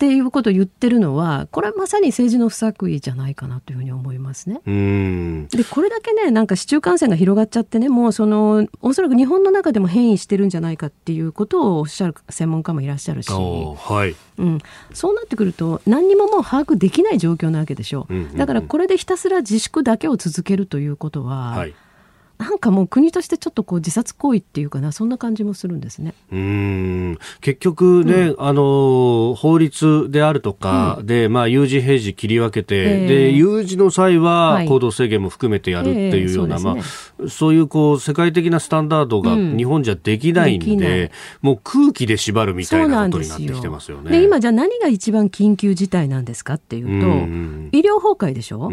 [0.00, 4.62] っていうことを言ってるのは、これはまさに政治の不作為じゃないかなというふうに思いますね。
[4.64, 14.58] で、これだけね、なんか市中感染が広がっちゃってね、もうその、おそらく日本の中でも変異してるんじゃないかっていうことをおっしゃる専門家もいらっしゃるし、はい、うん、
[14.94, 18.06] そうなってくると、何にももう把握できない状況なわけでしょ。
[18.08, 18.14] う。
[18.14, 21.74] うんうんうん、だからこれでひたすら自粛だけを続けるということは、はい
[22.40, 26.14] なんかもう国としてちょっとこう自殺行為っていうかなそんな感じもするんですね。
[26.32, 27.18] うん。
[27.42, 44.10] 結局ね、うん、あの法律であるとかで、うん、まあ有事平時切り分けて、えー、で有事の際は行動制限も含めてやるっていうような、はいえー、まあそういうこう世界的なスタンダードが日本じゃできないんで、うん、もう空気で縛るみたいなことになってきてますよね。
[44.12, 46.90] で今じゃあ何が一番緊急事態なんですかっていうと、
[47.76, 48.70] 医療崩壊でしょ？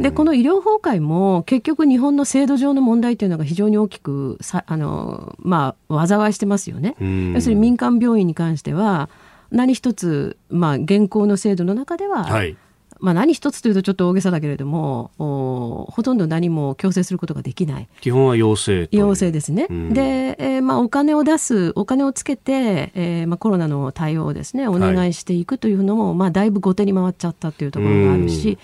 [0.00, 6.94] でこの医療崩壊も結局日本の制度上の問題というのが非常に大きくさあの、まあ、災いしてますよね。
[7.34, 9.08] 要するに民間病院に関しては
[9.50, 12.56] 何一つ、まあ、現行の制度の中では、はい、
[13.00, 17.88] まあ、何一つというとちょっと大げさだけれどもほとんど何も強制することができない。
[18.00, 28.58] 基本は要請要請ですね、うん、で、えーまあ、お金を出すお金をつけて、えーまあ、コロナの対応をですねお願いしていくというのも、はい、まあ、だいぶ後手に回っちゃったというところがあるし、うん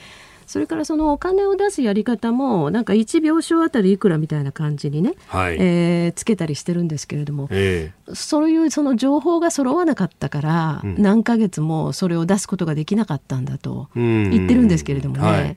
[0.50, 15.22] それからそのお金を出すやり方もなんか1病床あたりいくらみたいな感じにね、はい、えー、つけたりしてるんですけれども、えー、そういうその情報が揃わなかったから、何ヶ月もそれを出すことができなかったんだと言ってるんですけれどもね。
[15.22, 15.56] はい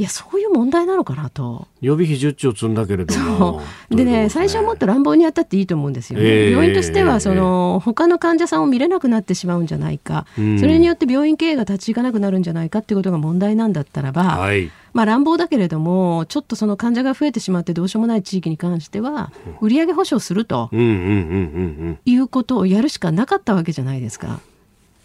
[0.00, 1.68] いやそういう問題なのかなと。
[1.82, 3.60] 予備費10兆積んだけれども。
[3.90, 24.40] でね最初はもっと乱暴にやったっていいと思うんですよね、えー、病院としてはその、えー、他の患者さんを見れなくなってしまうんじゃないか、うん、それによって病院経営が立ち行かなくなるんじゃないかっていうことが問題なんだったらば、はい、まあ、乱暴だけれどもちょっとその患者が増えてしまってどうしようもない地域に関しては売上保証するということをやるしかなかったわけじゃないですか。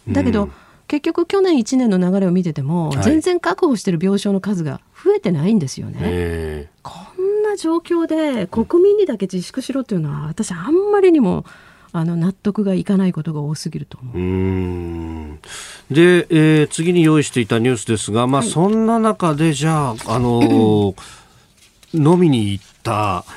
[0.08, 0.52] だけど、うん
[0.88, 6.70] 結局去年1年の流れを見てても、はい、全然確保している病床の数が増えてないんですよね。
[6.82, 11.44] こんな状況で国民にだけ自粛しろというのは私あんまりにも
[11.92, 14.18] あの納得がいかないことが多すぎると思う。
[14.18, 15.38] う
[15.90, 20.94] で、えー、次に用意していたニュースですが、まあ、はい、そんな中でじゃあ、あのー、
[21.94, 22.75] 飲みに行ってた、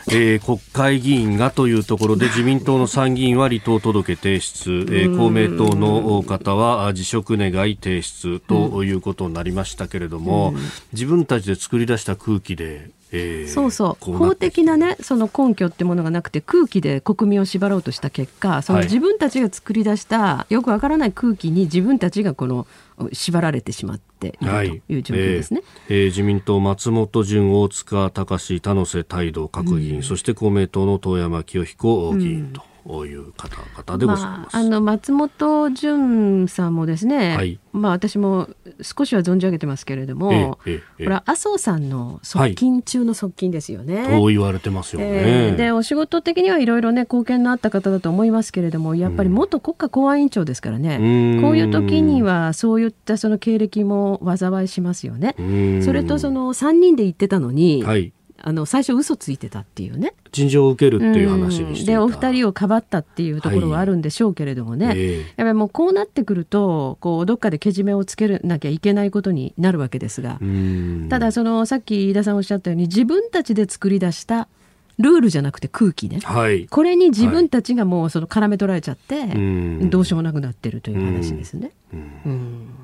[0.10, 10.54] えー、国会議員がというところで自民党の参議院は離党届提出、えー、公明党の方は辞職願い提出ということになりましたけれども、
[10.94, 14.14] 自分たちで作り出した空気でえー、そうそう。
[14.14, 22.68] 法的なねその根拠ってものがなくて空気で国民を縛ろうとした結果その自分たちが作り出したよくわからない空気に自分たちがこの
[23.12, 24.98] 縛られてしまっているとい。
[25.00, 32.62] う状況ですね、えーえー、自民党松本純大塚隆田野瀬態度各議員、うん、そして公明党の遠山清彦議員と。
[32.62, 32.70] うん
[33.02, 34.56] ういう方々でございます。
[34.56, 38.50] まあ、あの松本潤さんもですね、はい、まあ私も
[38.82, 44.02] 少しは存じ上げてますけれども、えええ、これは麻生さんの側近中の側近ですよね。
[44.02, 45.08] はい、と言われてますよね。
[45.08, 55.36] えー、でお仕事的にはいろいろね貢献のあった方だと思いますけれども、やっぱり元国家公安委員長ですからね、うん、こういう時にはそういったその経歴も災いしますよね。
[55.84, 60.14] それとその3人で行ってたのに、はいあの最初嘘ついてたっていうね。
[60.32, 65.02] 陳情を受けるっていう話にしてでお二人をかばったっていうところはあるんでしょうけれどもね、はいえ。
[65.02, 70.40] ー、やっぱりもうこうなってくるとこうどっかでけじめをつけなきゃいけないことになるわけですが。
[71.10, 74.48] ただそのさっき飯田さんおっしゃったように自分たちで作り出した
[75.00, 81.72] ルールじゃなくて空気ね、はい、これに自分たちがもうその絡め取られちゃって、はい、どうしようもなくなってるという話ですね。
[82.26, 82.79] うん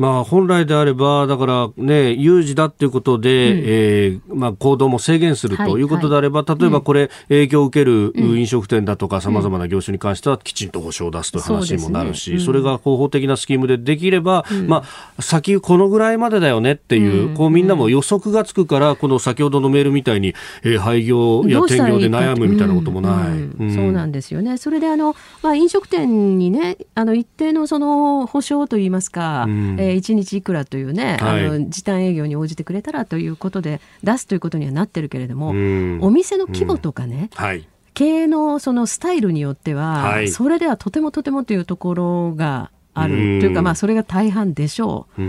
[0.00, 6.50] まあ、本来であれば、だからね、有事だということで、うん、えー、まあ、行動も制限するということであれば、はい。
[6.52, 12.36] はい、例えばこれ、営業を受ける飲食店だとか、さまざまな業種に関しては、きちんと保証を出すという話にもなるし、そ、ね。
[12.36, 14.84] うん、それが広報的なスキームでできれば、うん、ま
[15.18, 23.74] あ、先このぐらいまでだよねっていう、こうみんなも予測がつくから、この先ほどのメールみたいに、えー、廃業や転業で悩むみたいなこともない。
[23.74, 24.56] そうなんですよね。
[24.56, 45.22] それであの、まあ、飲食店にね、あの一定のその保証といいますか、うん、えー、1日いくらというね、はい、あの時短営業に応じてくれたらということで出すということにはなってるけれども、うん、お店の規模とかね、はい、経営のそのスタイルによっては、はい、それではとてもとてもというところがあるというか、まあ、それが大半でしょう。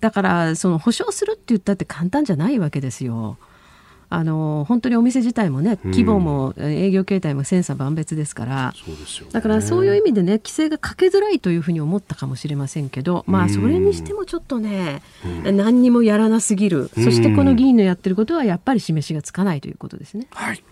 [0.00, 3.36] だからその保証するって言ったって簡単じゃないわけですよ。
[4.10, 9.00] あの本当にお店自体もね規模も営業形態も千差万別ですから、うんね、
[9.32, 15.02] だからそういう意味でね規制がかけづらいというふうに思ったかもしれませんけど、まあそれにしてもちょっとね、
[15.44, 20.26] うん、何にもやらなすぎる、そしてこの議員のやってることはやっぱり示しがつかないということですね。
[20.30, 20.62] はい、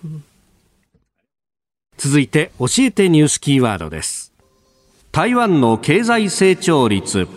[1.99, 4.33] 続いて教えてニュースキーワードです。
[5.13, 7.29] 台湾の経済成長率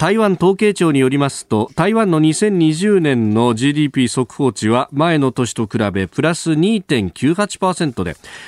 [0.00, 8.02] 台湾統計庁によりますと台湾の2020年の GDP 速報値は前の年と比べプラス2.98%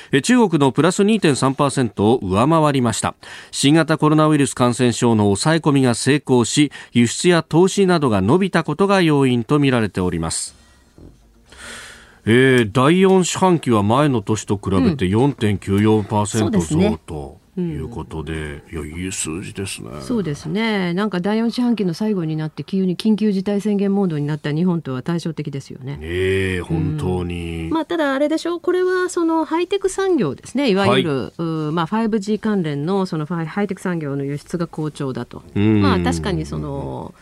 [0.09, 3.13] で中国のプラス2.3%を上回りました。
[3.51, 10.55] 新型コロナウイルス感染症の抑え込みが成功し輸出や投資などが伸びたことが要因とみられております。
[12.25, 17.42] えー、第4四半期は前の年と比べて4.94%増と。
[17.61, 19.89] いうことで、うん、いやいい数字ですね。
[20.01, 20.93] そうですね。
[20.93, 25.99] なんか第四四半期の最後になって急に緊急事態宣言モードになった日本とは対照的ですよね。
[26.01, 27.65] ええー、本当に。
[27.65, 28.59] うん、まあただあれでしょう。
[28.59, 30.69] これはそのハイテク産業ですね。
[30.69, 35.43] いわゆる、はい、まあ 5G 関連のそのハイテク産業の輸出が好調だと。
[35.55, 37.13] まあ確かにその。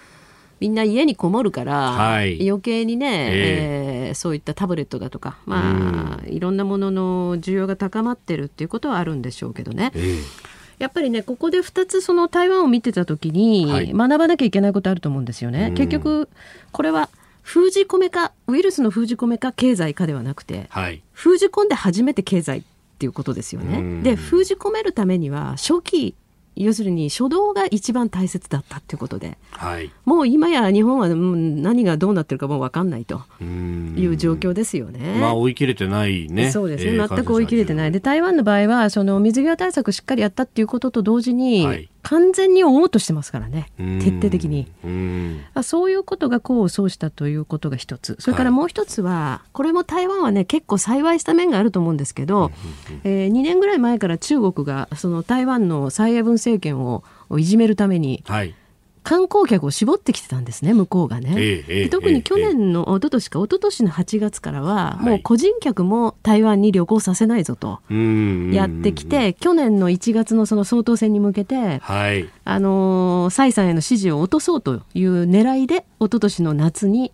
[0.62, 9.92] みんな家にこもるから、はい、余計にね、えー、えー、そういったタブレットだとか、まあ、いろんなものの需要が高まってるっていうことはあるんでしょうけどね。
[9.96, 10.22] えー
[10.80, 15.62] やっぱりねここで2つその台湾を見てた時に学ばなきゃいけないことあると思うんですよね。
[15.62, 16.28] はい、結局
[16.72, 17.08] これは
[17.44, 22.64] 封じ込めかウイルスの封じ込めか経済かではなくて、はい、封じ込んで初めて経済っ
[22.98, 24.02] ていうことですよね。
[24.02, 26.16] で封じ込めるためには初期
[26.56, 35.18] 要するに初動が一番大切だったっていうことで、はい、もう今や日本は何がどうなってるかもう分かんないという状況ですよね。
[35.20, 36.52] まあ追い切れてないね。
[36.52, 37.92] そうですね、えー、全く追い切れてない。
[37.92, 43.72] で台湾の場合はその水際対策しっかりやったっていうことと同時に、はい、完全に追おうとしてますからね。
[43.78, 44.68] 徹底的に。
[45.64, 48.16] そういうことが功を奏したということが一つ。
[48.20, 52.52] それからもう一つは、はい、これも台湾はね結構幸いした面があると思うんですけど、
[53.04, 57.04] えー、2年ぐらい前から中国がその台湾の蔡英文政権を
[57.38, 58.56] いじめるために、はい
[59.04, 77.12] 観光客を絞ってきてたんですね向こうがね、ええ、特に去年の、え、一昨年か一昨年の8月からは、もう個人客も台湾に旅行させないぞとやってきて去年の1月のその総統選に向けて、はい、あの蔡さんへの支持を落とそうという狙いで一昨年の夏に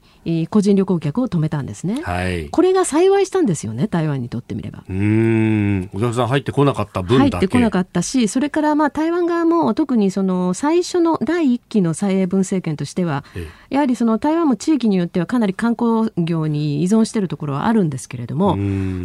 [0.49, 4.83] 個人旅行客を止めたんですね、はい、これが幸いしたんですよね台湾にとってみれば。
[4.89, 5.89] うん。
[5.93, 13.23] お客さん入ってこなかった分入ってこなかったしそれからまあ台湾側も特にその最初の第1期の蔡英文政権としては、
[13.69, 18.55] やはりその台湾も地域によってはかなり観光業に依存しているところはあるんですけれども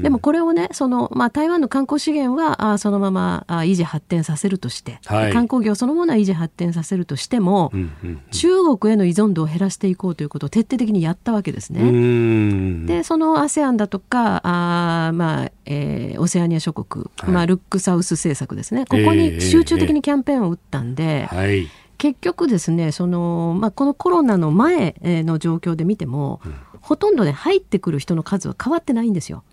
[0.03, 12.87] でもこれをねその、まあ、台湾の観光資源はあそのままあ維持発展させるとして、はい、観光業そのものは維持発展させるとしても、うんうんうん、中国への依存度を減らしていこうということを徹底的にやったわけですね。
[12.87, 18.85] でその ASEAN だとかあ、まあえー、オセアニア諸国、はい、まあ、ルックサウス政策ですね。
[18.87, 21.03] ここに集中的にキャンペーンを打ったんで。
[21.03, 29.45] えーえーはい結局ですねその、まあ、このコロナの前の状況で見ても、うん、ほとんどね入ってくる人の数は変わってないんですよ。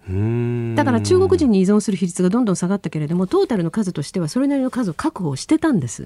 [0.75, 6.05] だから中国人に依存する比率がどんどん下がったけれどもトータルの数としてはそれなりの数を確保してたんです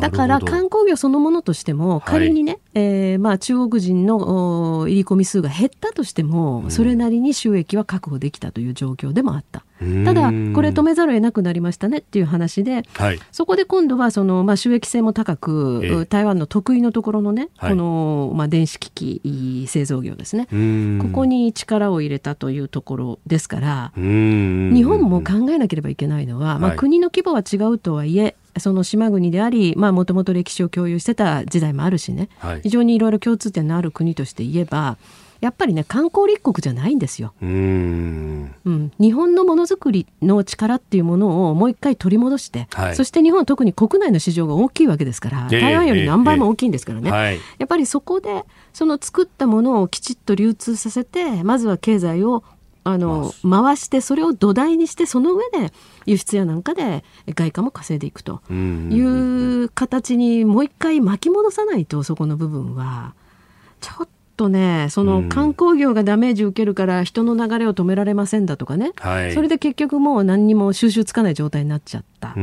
[0.00, 9.64] だから観光業そのものとしても仮にね、はい、えー、まあ、中国人の入り込み数が減ったとしても、それなりに収益は確保できたという状況でもあった。
[10.04, 10.22] ただ
[10.54, 20.46] これ止めざるを得なくなりましたねっていう話で、はい、そこで今度はその、まあ、収益性も高く、えー、台湾の得意のところのね、はい、この、まあ、電子機器製造業ですね。
[21.02, 34.96] ここに力を入れたというところですから日本も考えなければいけないのは、まあ、国の規模は違うとはいえその島国でありもともと歴史を共有してた時代もあるしね、はい、非常にいろいろ共通点のある国として言えば
[35.40, 37.34] やっぱりね観光立国じゃないんですよ。
[37.42, 38.54] うん。
[38.64, 52.42] うん、日本のものづくりの力っていうものをもう一回取り戻して、はい、そして日本は特に国内の市場が大きいわけですから、台湾より何倍も大きいんですからね、えーえー、やっぱりそこでその作ったものをきちっと流通させてまずは経済を
[52.86, 55.72] あの回してそれを土台にしてその上で
[56.06, 57.02] 輸出やなんかで
[57.34, 63.14] 外貨も稼いでいくという形にもう一回巻き戻さないとそこの部分は
[63.80, 72.34] ちょっとねその観光業がダメージ受けるから人の流れを止められませんだとかね、はい、それで結局もう何にも収集つかない状態になっちゃった。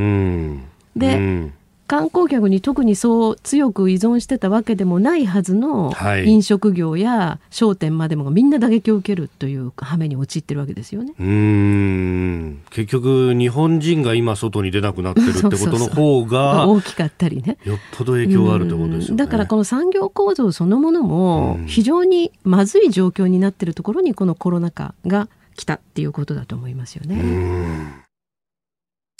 [0.96, 1.52] で、
[1.88, 5.94] 観光客に特にそう強く依存してたわけでもないはずの
[6.26, 11.14] 飲食業や商店までもみんな打撃を受けるという羽目に陥ってるわけですよね。
[11.20, 12.62] うん。
[12.70, 17.58] 結局、日本人が今、外に出なくなってるってことの方が 大きかったりね。
[17.66, 19.18] よっぽど影響があるってことですよね。
[19.18, 28.04] だからこの産業構造そのものも非常にまずい状況になってるところにこのコロナ禍が来たっていうことだと思いますよね。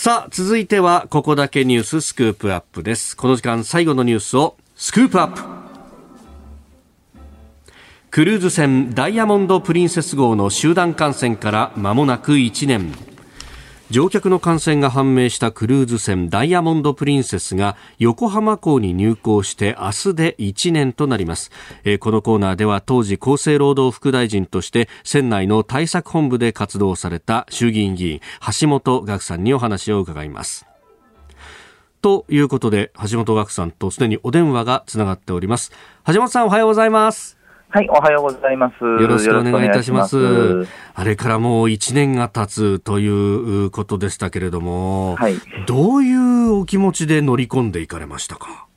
[0.03, 3.15] さあ、続いては、ここだけニューススクープアップです。
[3.15, 5.41] この時間、最後のニュースを、スクープアップ。
[8.11, 13.12] クルーズ船ダイヤモンド・プリンセス号の集団感染から間もなく1年。
[13.93, 21.51] 乗客の感染が判明したクルーズ船ダイヤモンド・プリンセスが横浜港に入港して明日で1年となります、
[21.83, 28.21] えー、このコーナーでは当時厚生労働副大臣として船内の対策本部で活動された衆議院議員
[28.59, 30.65] 橋本岳さんにお話を伺います。
[32.01, 35.71] ということで橋本岳さんとすでにお電話がつながっております。
[36.07, 37.42] 橋本さんおはようございます。
[37.76, 38.84] はい、おはようございます。
[38.84, 40.15] よろしくお願いいたします。
[40.15, 40.71] ます。
[40.93, 45.34] あれからもう1年が経つということでしたけれども、はい、
[45.65, 48.67] どういうお気持ちで乗り込んでいかれましたか？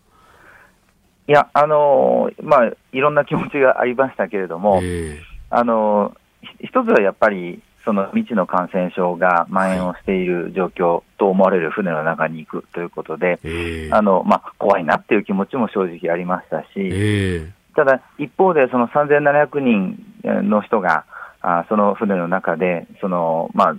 [1.28, 5.20] いや、あのー、まあ、いろんな気持ちがありましたけれども、えー、
[5.50, 21.04] あのー、一つはやっぱり、その未知の感染症が蔓延をしている状況と思われる船の中に行くということで、えー、あのまあ、怖いなっていう気持ちも正直ありましたし、えーただ、一方で、その3700人の人が、
[21.42, 23.76] あその船の中で、そのまあ、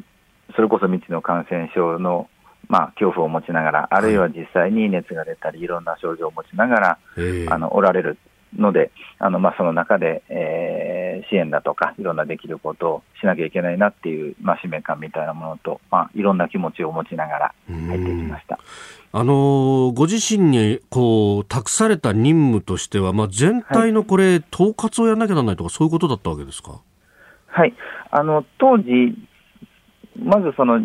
[0.55, 2.29] それこそ未知の感染症の、
[2.69, 6.97] まあ、恐怖を持ちながら、あるいは実際に熱が出たり、いろんな症状を持ちながら、
[7.49, 8.17] あのおられる
[8.55, 18.59] ので、あのまあ、その中で、えー、支援だとか、いろんなできることをしなきゃいけないなっていう、まあ、使命感みたいなものと、まあ、いろんな気持ちを持ちながら入っていきました。
[19.13, 26.81] あのご自身にこう託された任務としては、まあ、全体のこれ、はい、統括をやらなきゃならないとか、そういうことだったわけですか？
[27.47, 27.73] はい
[28.11, 29.17] あの当時、
[30.21, 30.79] まずその、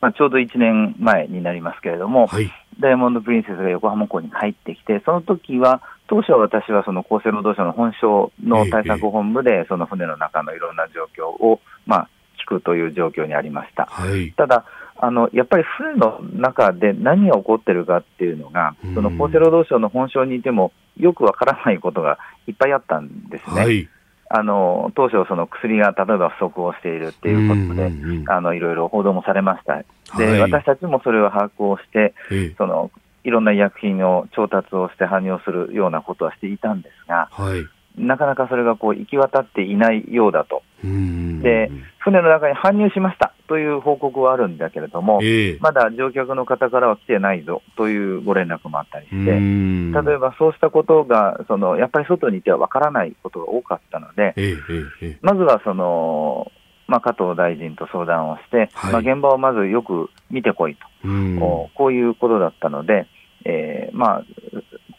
[0.00, 2.50] まあ、ちょうど1年前になりますけれども、はい、
[2.80, 12.08] ダイヤモンド・プリンセスが横浜港に入ってきて、その時は、当初は私はその厚生労働省の本省の対策本部で、その船の中のいろんな状況を、まあ、
[12.42, 13.86] 聞くという状況にありました。
[13.86, 14.64] はい、ただ
[15.00, 23.60] あのやっぱり船の中で何が起こってるかっていうのが、その厚生労働省の本省にいても、よくわからないことがいっぱいあったんですね。
[23.60, 23.88] はい。
[24.30, 27.92] あの当初、その薬が例えば不足をしているっていうことで、
[28.26, 29.84] あのいろいろ報道もされました、
[30.18, 32.14] で、はい、私たちもそれを把握をして、
[32.58, 32.90] その
[33.28, 37.66] いろんな医薬品を調達をして搬入するようなことはしていたんですが、はい、
[38.00, 40.62] なかなかそれがこう行き渡っていないようだと。
[40.82, 56.50] で、船の中に搬入しましたという報告はあるんだけれども、えー、まだ乗客の方からは来てないぞというご連絡もあったりして、例えばそうしたことが、そのやっぱり外にいてはわからないことが多かったので、えー、まずはその、
[56.86, 63.06] まあ、加藤大臣と相談をして、はい、まあ、現場をまずよく見てこいと、こういうことだったので、
[63.44, 64.24] えーまあ、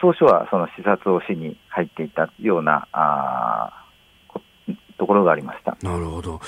[0.00, 3.86] 当初はその視察をしに入っていたようなあ
[4.98, 5.76] ところがありました。
[5.82, 6.40] なるほど。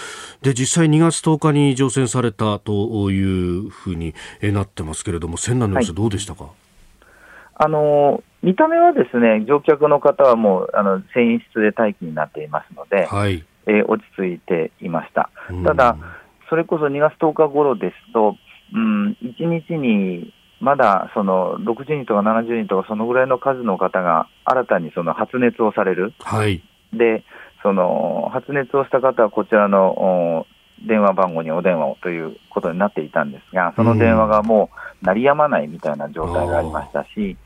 [0.43, 6.53] で実際2月10日に乗船されたというふうになってますけれども、船内の様子、どうでしたか、はい、
[7.55, 13.45] あの見た目はですね乗客の方はもうあの船室で待機になっていますので、はい。
[13.67, 15.31] えー、落ち着いていました。
[15.65, 15.97] ただ、
[16.51, 18.37] それこそ2月10日頃ですと、
[18.75, 27.25] うん、1日にまだその60人とか70人とか、そのぐらいの数の方が新たにその発熱をされる、はい、で
[27.65, 30.47] その発熱をした方はこちらの
[30.87, 34.71] 電話番号にお電話をということになっていたんですが、その電話がも
[35.03, 37.37] う鳴りやまないみたいな状態がありましたし、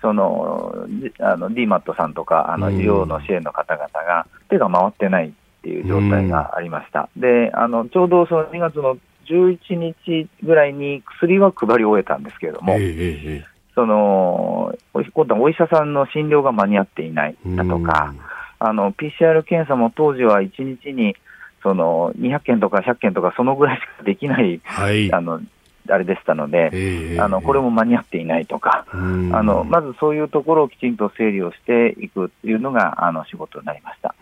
[0.00, 0.74] その
[1.20, 7.10] あの DMAT さんとかあの医療の支援の方々が手が回ってないっていう状態がありました。
[7.18, 8.96] であのちょうどその2月の
[9.28, 13.44] 11日ぐらいに薬は配り終えたんですけれども、えー、
[13.74, 18.14] その今度はお医者さんの診療が間に合っていないだとか、
[18.58, 21.16] あの PCR 検査も当時は1日に
[21.62, 25.40] その200件とか100件とか、そのぐらいしかできない、はい、あの
[25.88, 34.14] あれでしたので、えー、あのこれも間に合っていないとか、あのまずそういうところをきちんと整理をしていくというのがあの仕事になりました。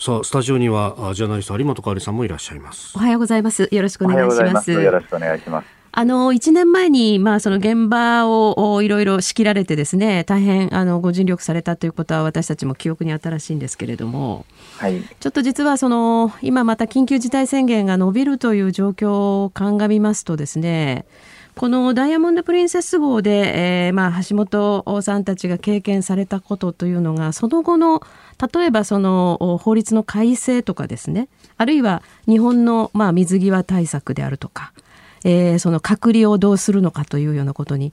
[0.00, 2.96] さあスタジオにはジャーナリスト有本香里さんもいらっしゃいます。
[2.96, 3.68] おはようございます。
[3.70, 4.72] よろしくお願いします。
[4.72, 5.66] よろしくお願いします。
[5.92, 14.46] あの1年前に、まあ、その現場をいろいろ仕切られてですね大変あのご尽力されたということは私たちも記憶に新しいんですけれども、
[14.78, 21.04] はい、ちょっと実はその今また緊急事態宣言が伸びるという状況を鑑みますとですね
[21.60, 28.00] このダイヤモンド・プリンセス号で、えー、まあ橋本さんたちが経験されたことというのがその後の
[28.54, 34.72] 例えばその法律の改正とかですねあるいは日本のまあ水際対策であるとか、
[35.22, 37.92] えー、その隔離をどうするのかというようなことに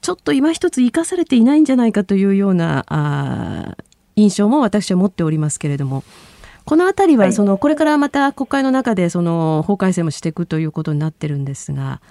[0.00, 3.76] ちょっと今一つ生かされていないんじゃないかというようなあ
[4.16, 6.02] 印象も私は持っておりますけれども。
[6.64, 12.02] この辺りはそのこれからまた国会の中でその法改正もしていくということになってるんですが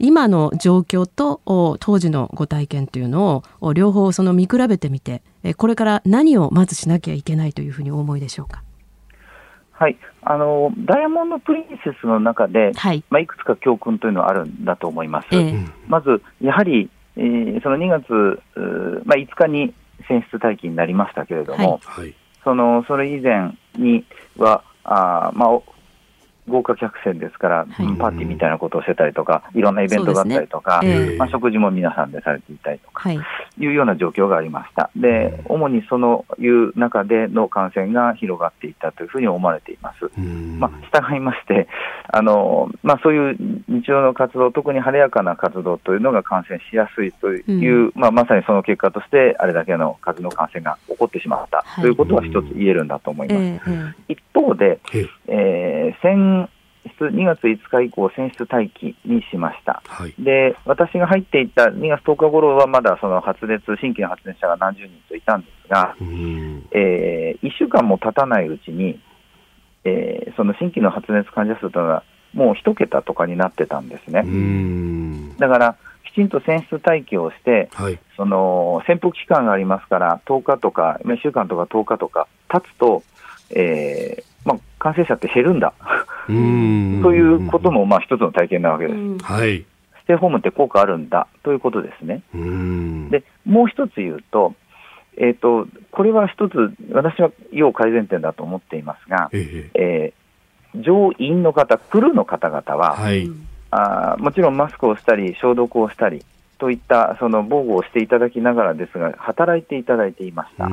[0.00, 1.40] 今の状況と
[1.78, 5.22] 当時のご体験というのを両方その見比べてみて
[5.56, 8.62] これから何をまずしなきゃいけないというふうにお思いでしょうか？
[9.72, 13.02] はい、あのダイヤモンド・プリンセスの中で、はい。
[13.08, 15.28] まあ、いくつか教訓というのはあるんだと思います。
[15.32, 18.42] えー、まず、やはり、えー、その2月、
[19.06, 19.72] まあ、5日に
[20.06, 24.04] 選出待機になりましたけれども、はい、そのそれ以前に
[24.36, 25.48] は、あまあ、
[26.50, 33.18] 豪華客船ですから、はい、パーティーみたいなことをしてたりとか、いろんなイベントがあったりとか、ねえー、まあ、食事も皆さんでされていたりとか、はい、
[33.58, 34.90] いうような状況がありました。
[34.96, 40.10] で、主にそのいう中での感染が広がっていったというふうに思われています。
[40.58, 41.68] まあ、従いまして、
[42.12, 43.36] あのまあ、そういう
[43.68, 53.40] 日常の活動、特に晴れやかな活動というのが感染しやすいという、まあ、まさにその結果として、あれだけの数の感染が起こってしまった、ということは一つ言えるんだと思います。
[53.40, 54.80] えー、一方で、
[55.28, 56.39] えー、先
[56.84, 65.94] 2月5日以降、選出待機にしました、はい、で私が入っていた2月10日頃はまだその発熱、新規の発熱者が何十人といたんですが、
[66.72, 69.00] えー、1週間も経たないうちに、
[69.84, 74.24] えー、その新規の発熱患者数というのは、もう1桁とかになってたんですね。
[75.38, 83.02] だからきちんと選出待機をして、はい、その潜伏期間がありますから、10日とか、1週間とか10日とか経つと、
[83.50, 85.72] えーまあ、感染者って減るんだ。
[86.26, 89.24] ということもまあ一つの体験なわけです。
[89.24, 89.64] はい、
[90.02, 92.22] ステイホームって効果あるんだということですね。
[92.32, 94.54] でもう一つ言うと、
[95.16, 100.12] えーと、これは一つ、私は要改善点だと思っていますが、ええ。
[100.76, 103.28] ー、乗員の方、クルーの方々は、はい、
[103.70, 106.24] あもちろんマスクをしたり、消毒をしたり、
[106.60, 110.64] といったその防護をしていただきながらですが、働いていただいていました。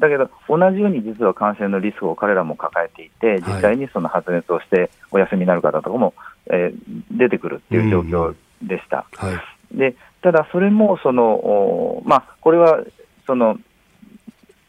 [0.00, 6.14] だけど、同じように実は感染のリスクを彼らも抱えていて、実際にその発熱をしてお休みになる方とかも、
[6.46, 6.74] えー、
[7.16, 9.06] 出てくるっていう状況でした。
[9.14, 9.32] は
[9.72, 12.80] い、でただ、それもその、まあ、これは
[13.26, 13.56] その、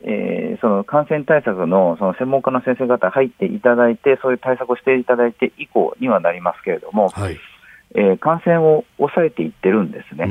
[0.03, 7.37] えー、その感染対策のその専門家の先生方入っていただいて、そういう対策をしていただいて以降にはなりますけれども、はい
[7.95, 10.25] えー、感染を抑えていってるんですね、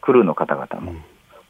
[0.00, 0.94] クルーの方々も。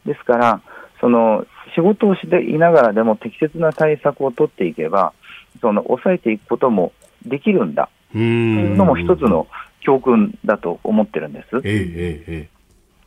[0.04, 0.60] ですから、
[1.00, 5.12] その仕事をしていながらでも適切な対策を取っていけば、
[5.60, 6.92] その抑えていくことも
[7.24, 7.88] できるんだ。
[8.12, 9.46] というのも一つの
[9.80, 11.60] 教訓だと思ってるんです。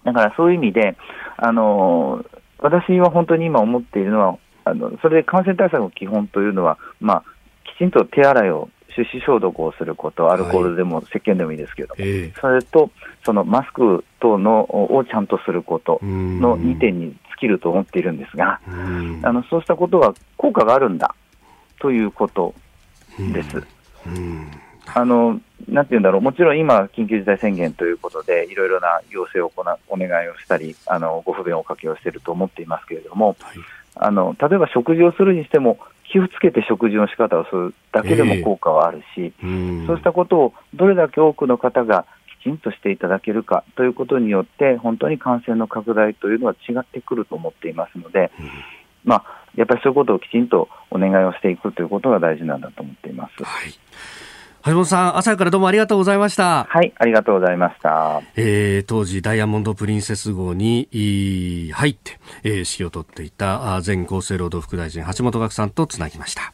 [0.04, 0.98] だからそういう意味で、
[1.38, 2.26] あの
[2.58, 7.24] 私は本当に今思っているのは、あのそれで感染対策の基本というのは、まあ、
[7.76, 12.92] きちんと手洗いを手指消毒をすること、アルコールでも、石鹸でもいいですけども、えー、それと
[13.26, 14.66] そのマスク等の
[14.96, 18.60] をちゃんとすることの2点に尽きると思っているんですが、
[19.24, 21.16] あのそうしたことは効果があるんだ
[21.80, 22.54] ということ
[23.34, 23.64] です。
[24.96, 33.58] あのなんていうんだろう、もちろん今、緊急事態宣言ということで、いろいろな要請を行お願いをしたり、あのご不便をおかけをしていると思っていますけれども、はい、
[34.02, 35.78] あの例えば食事をするにしても、
[36.12, 42.06] 気をつけて食事の仕方をするだけでも効果はあるし、えー、そうしたことをどれだけ多くの方が
[42.40, 48.50] きちんとしていただけるかということによって、本当に感染の拡大というのは違ってくると思っていますので、うん、
[49.04, 49.26] まあ、
[49.56, 53.44] やっぱりそういうことをきちんとお願いをしていくということが大事なんだと思っています。
[53.44, 53.74] はい
[54.66, 56.66] 橋本さん、朝からどうもありがとうございました。
[56.70, 58.22] はい、ありがとうございました。
[58.36, 60.90] えー、当時、ダイヤモンド・プリンセス号に
[61.74, 66.54] 入って、えー、指揮を取っていた前厚生労働副大臣、橋本岳さんとつなぎました。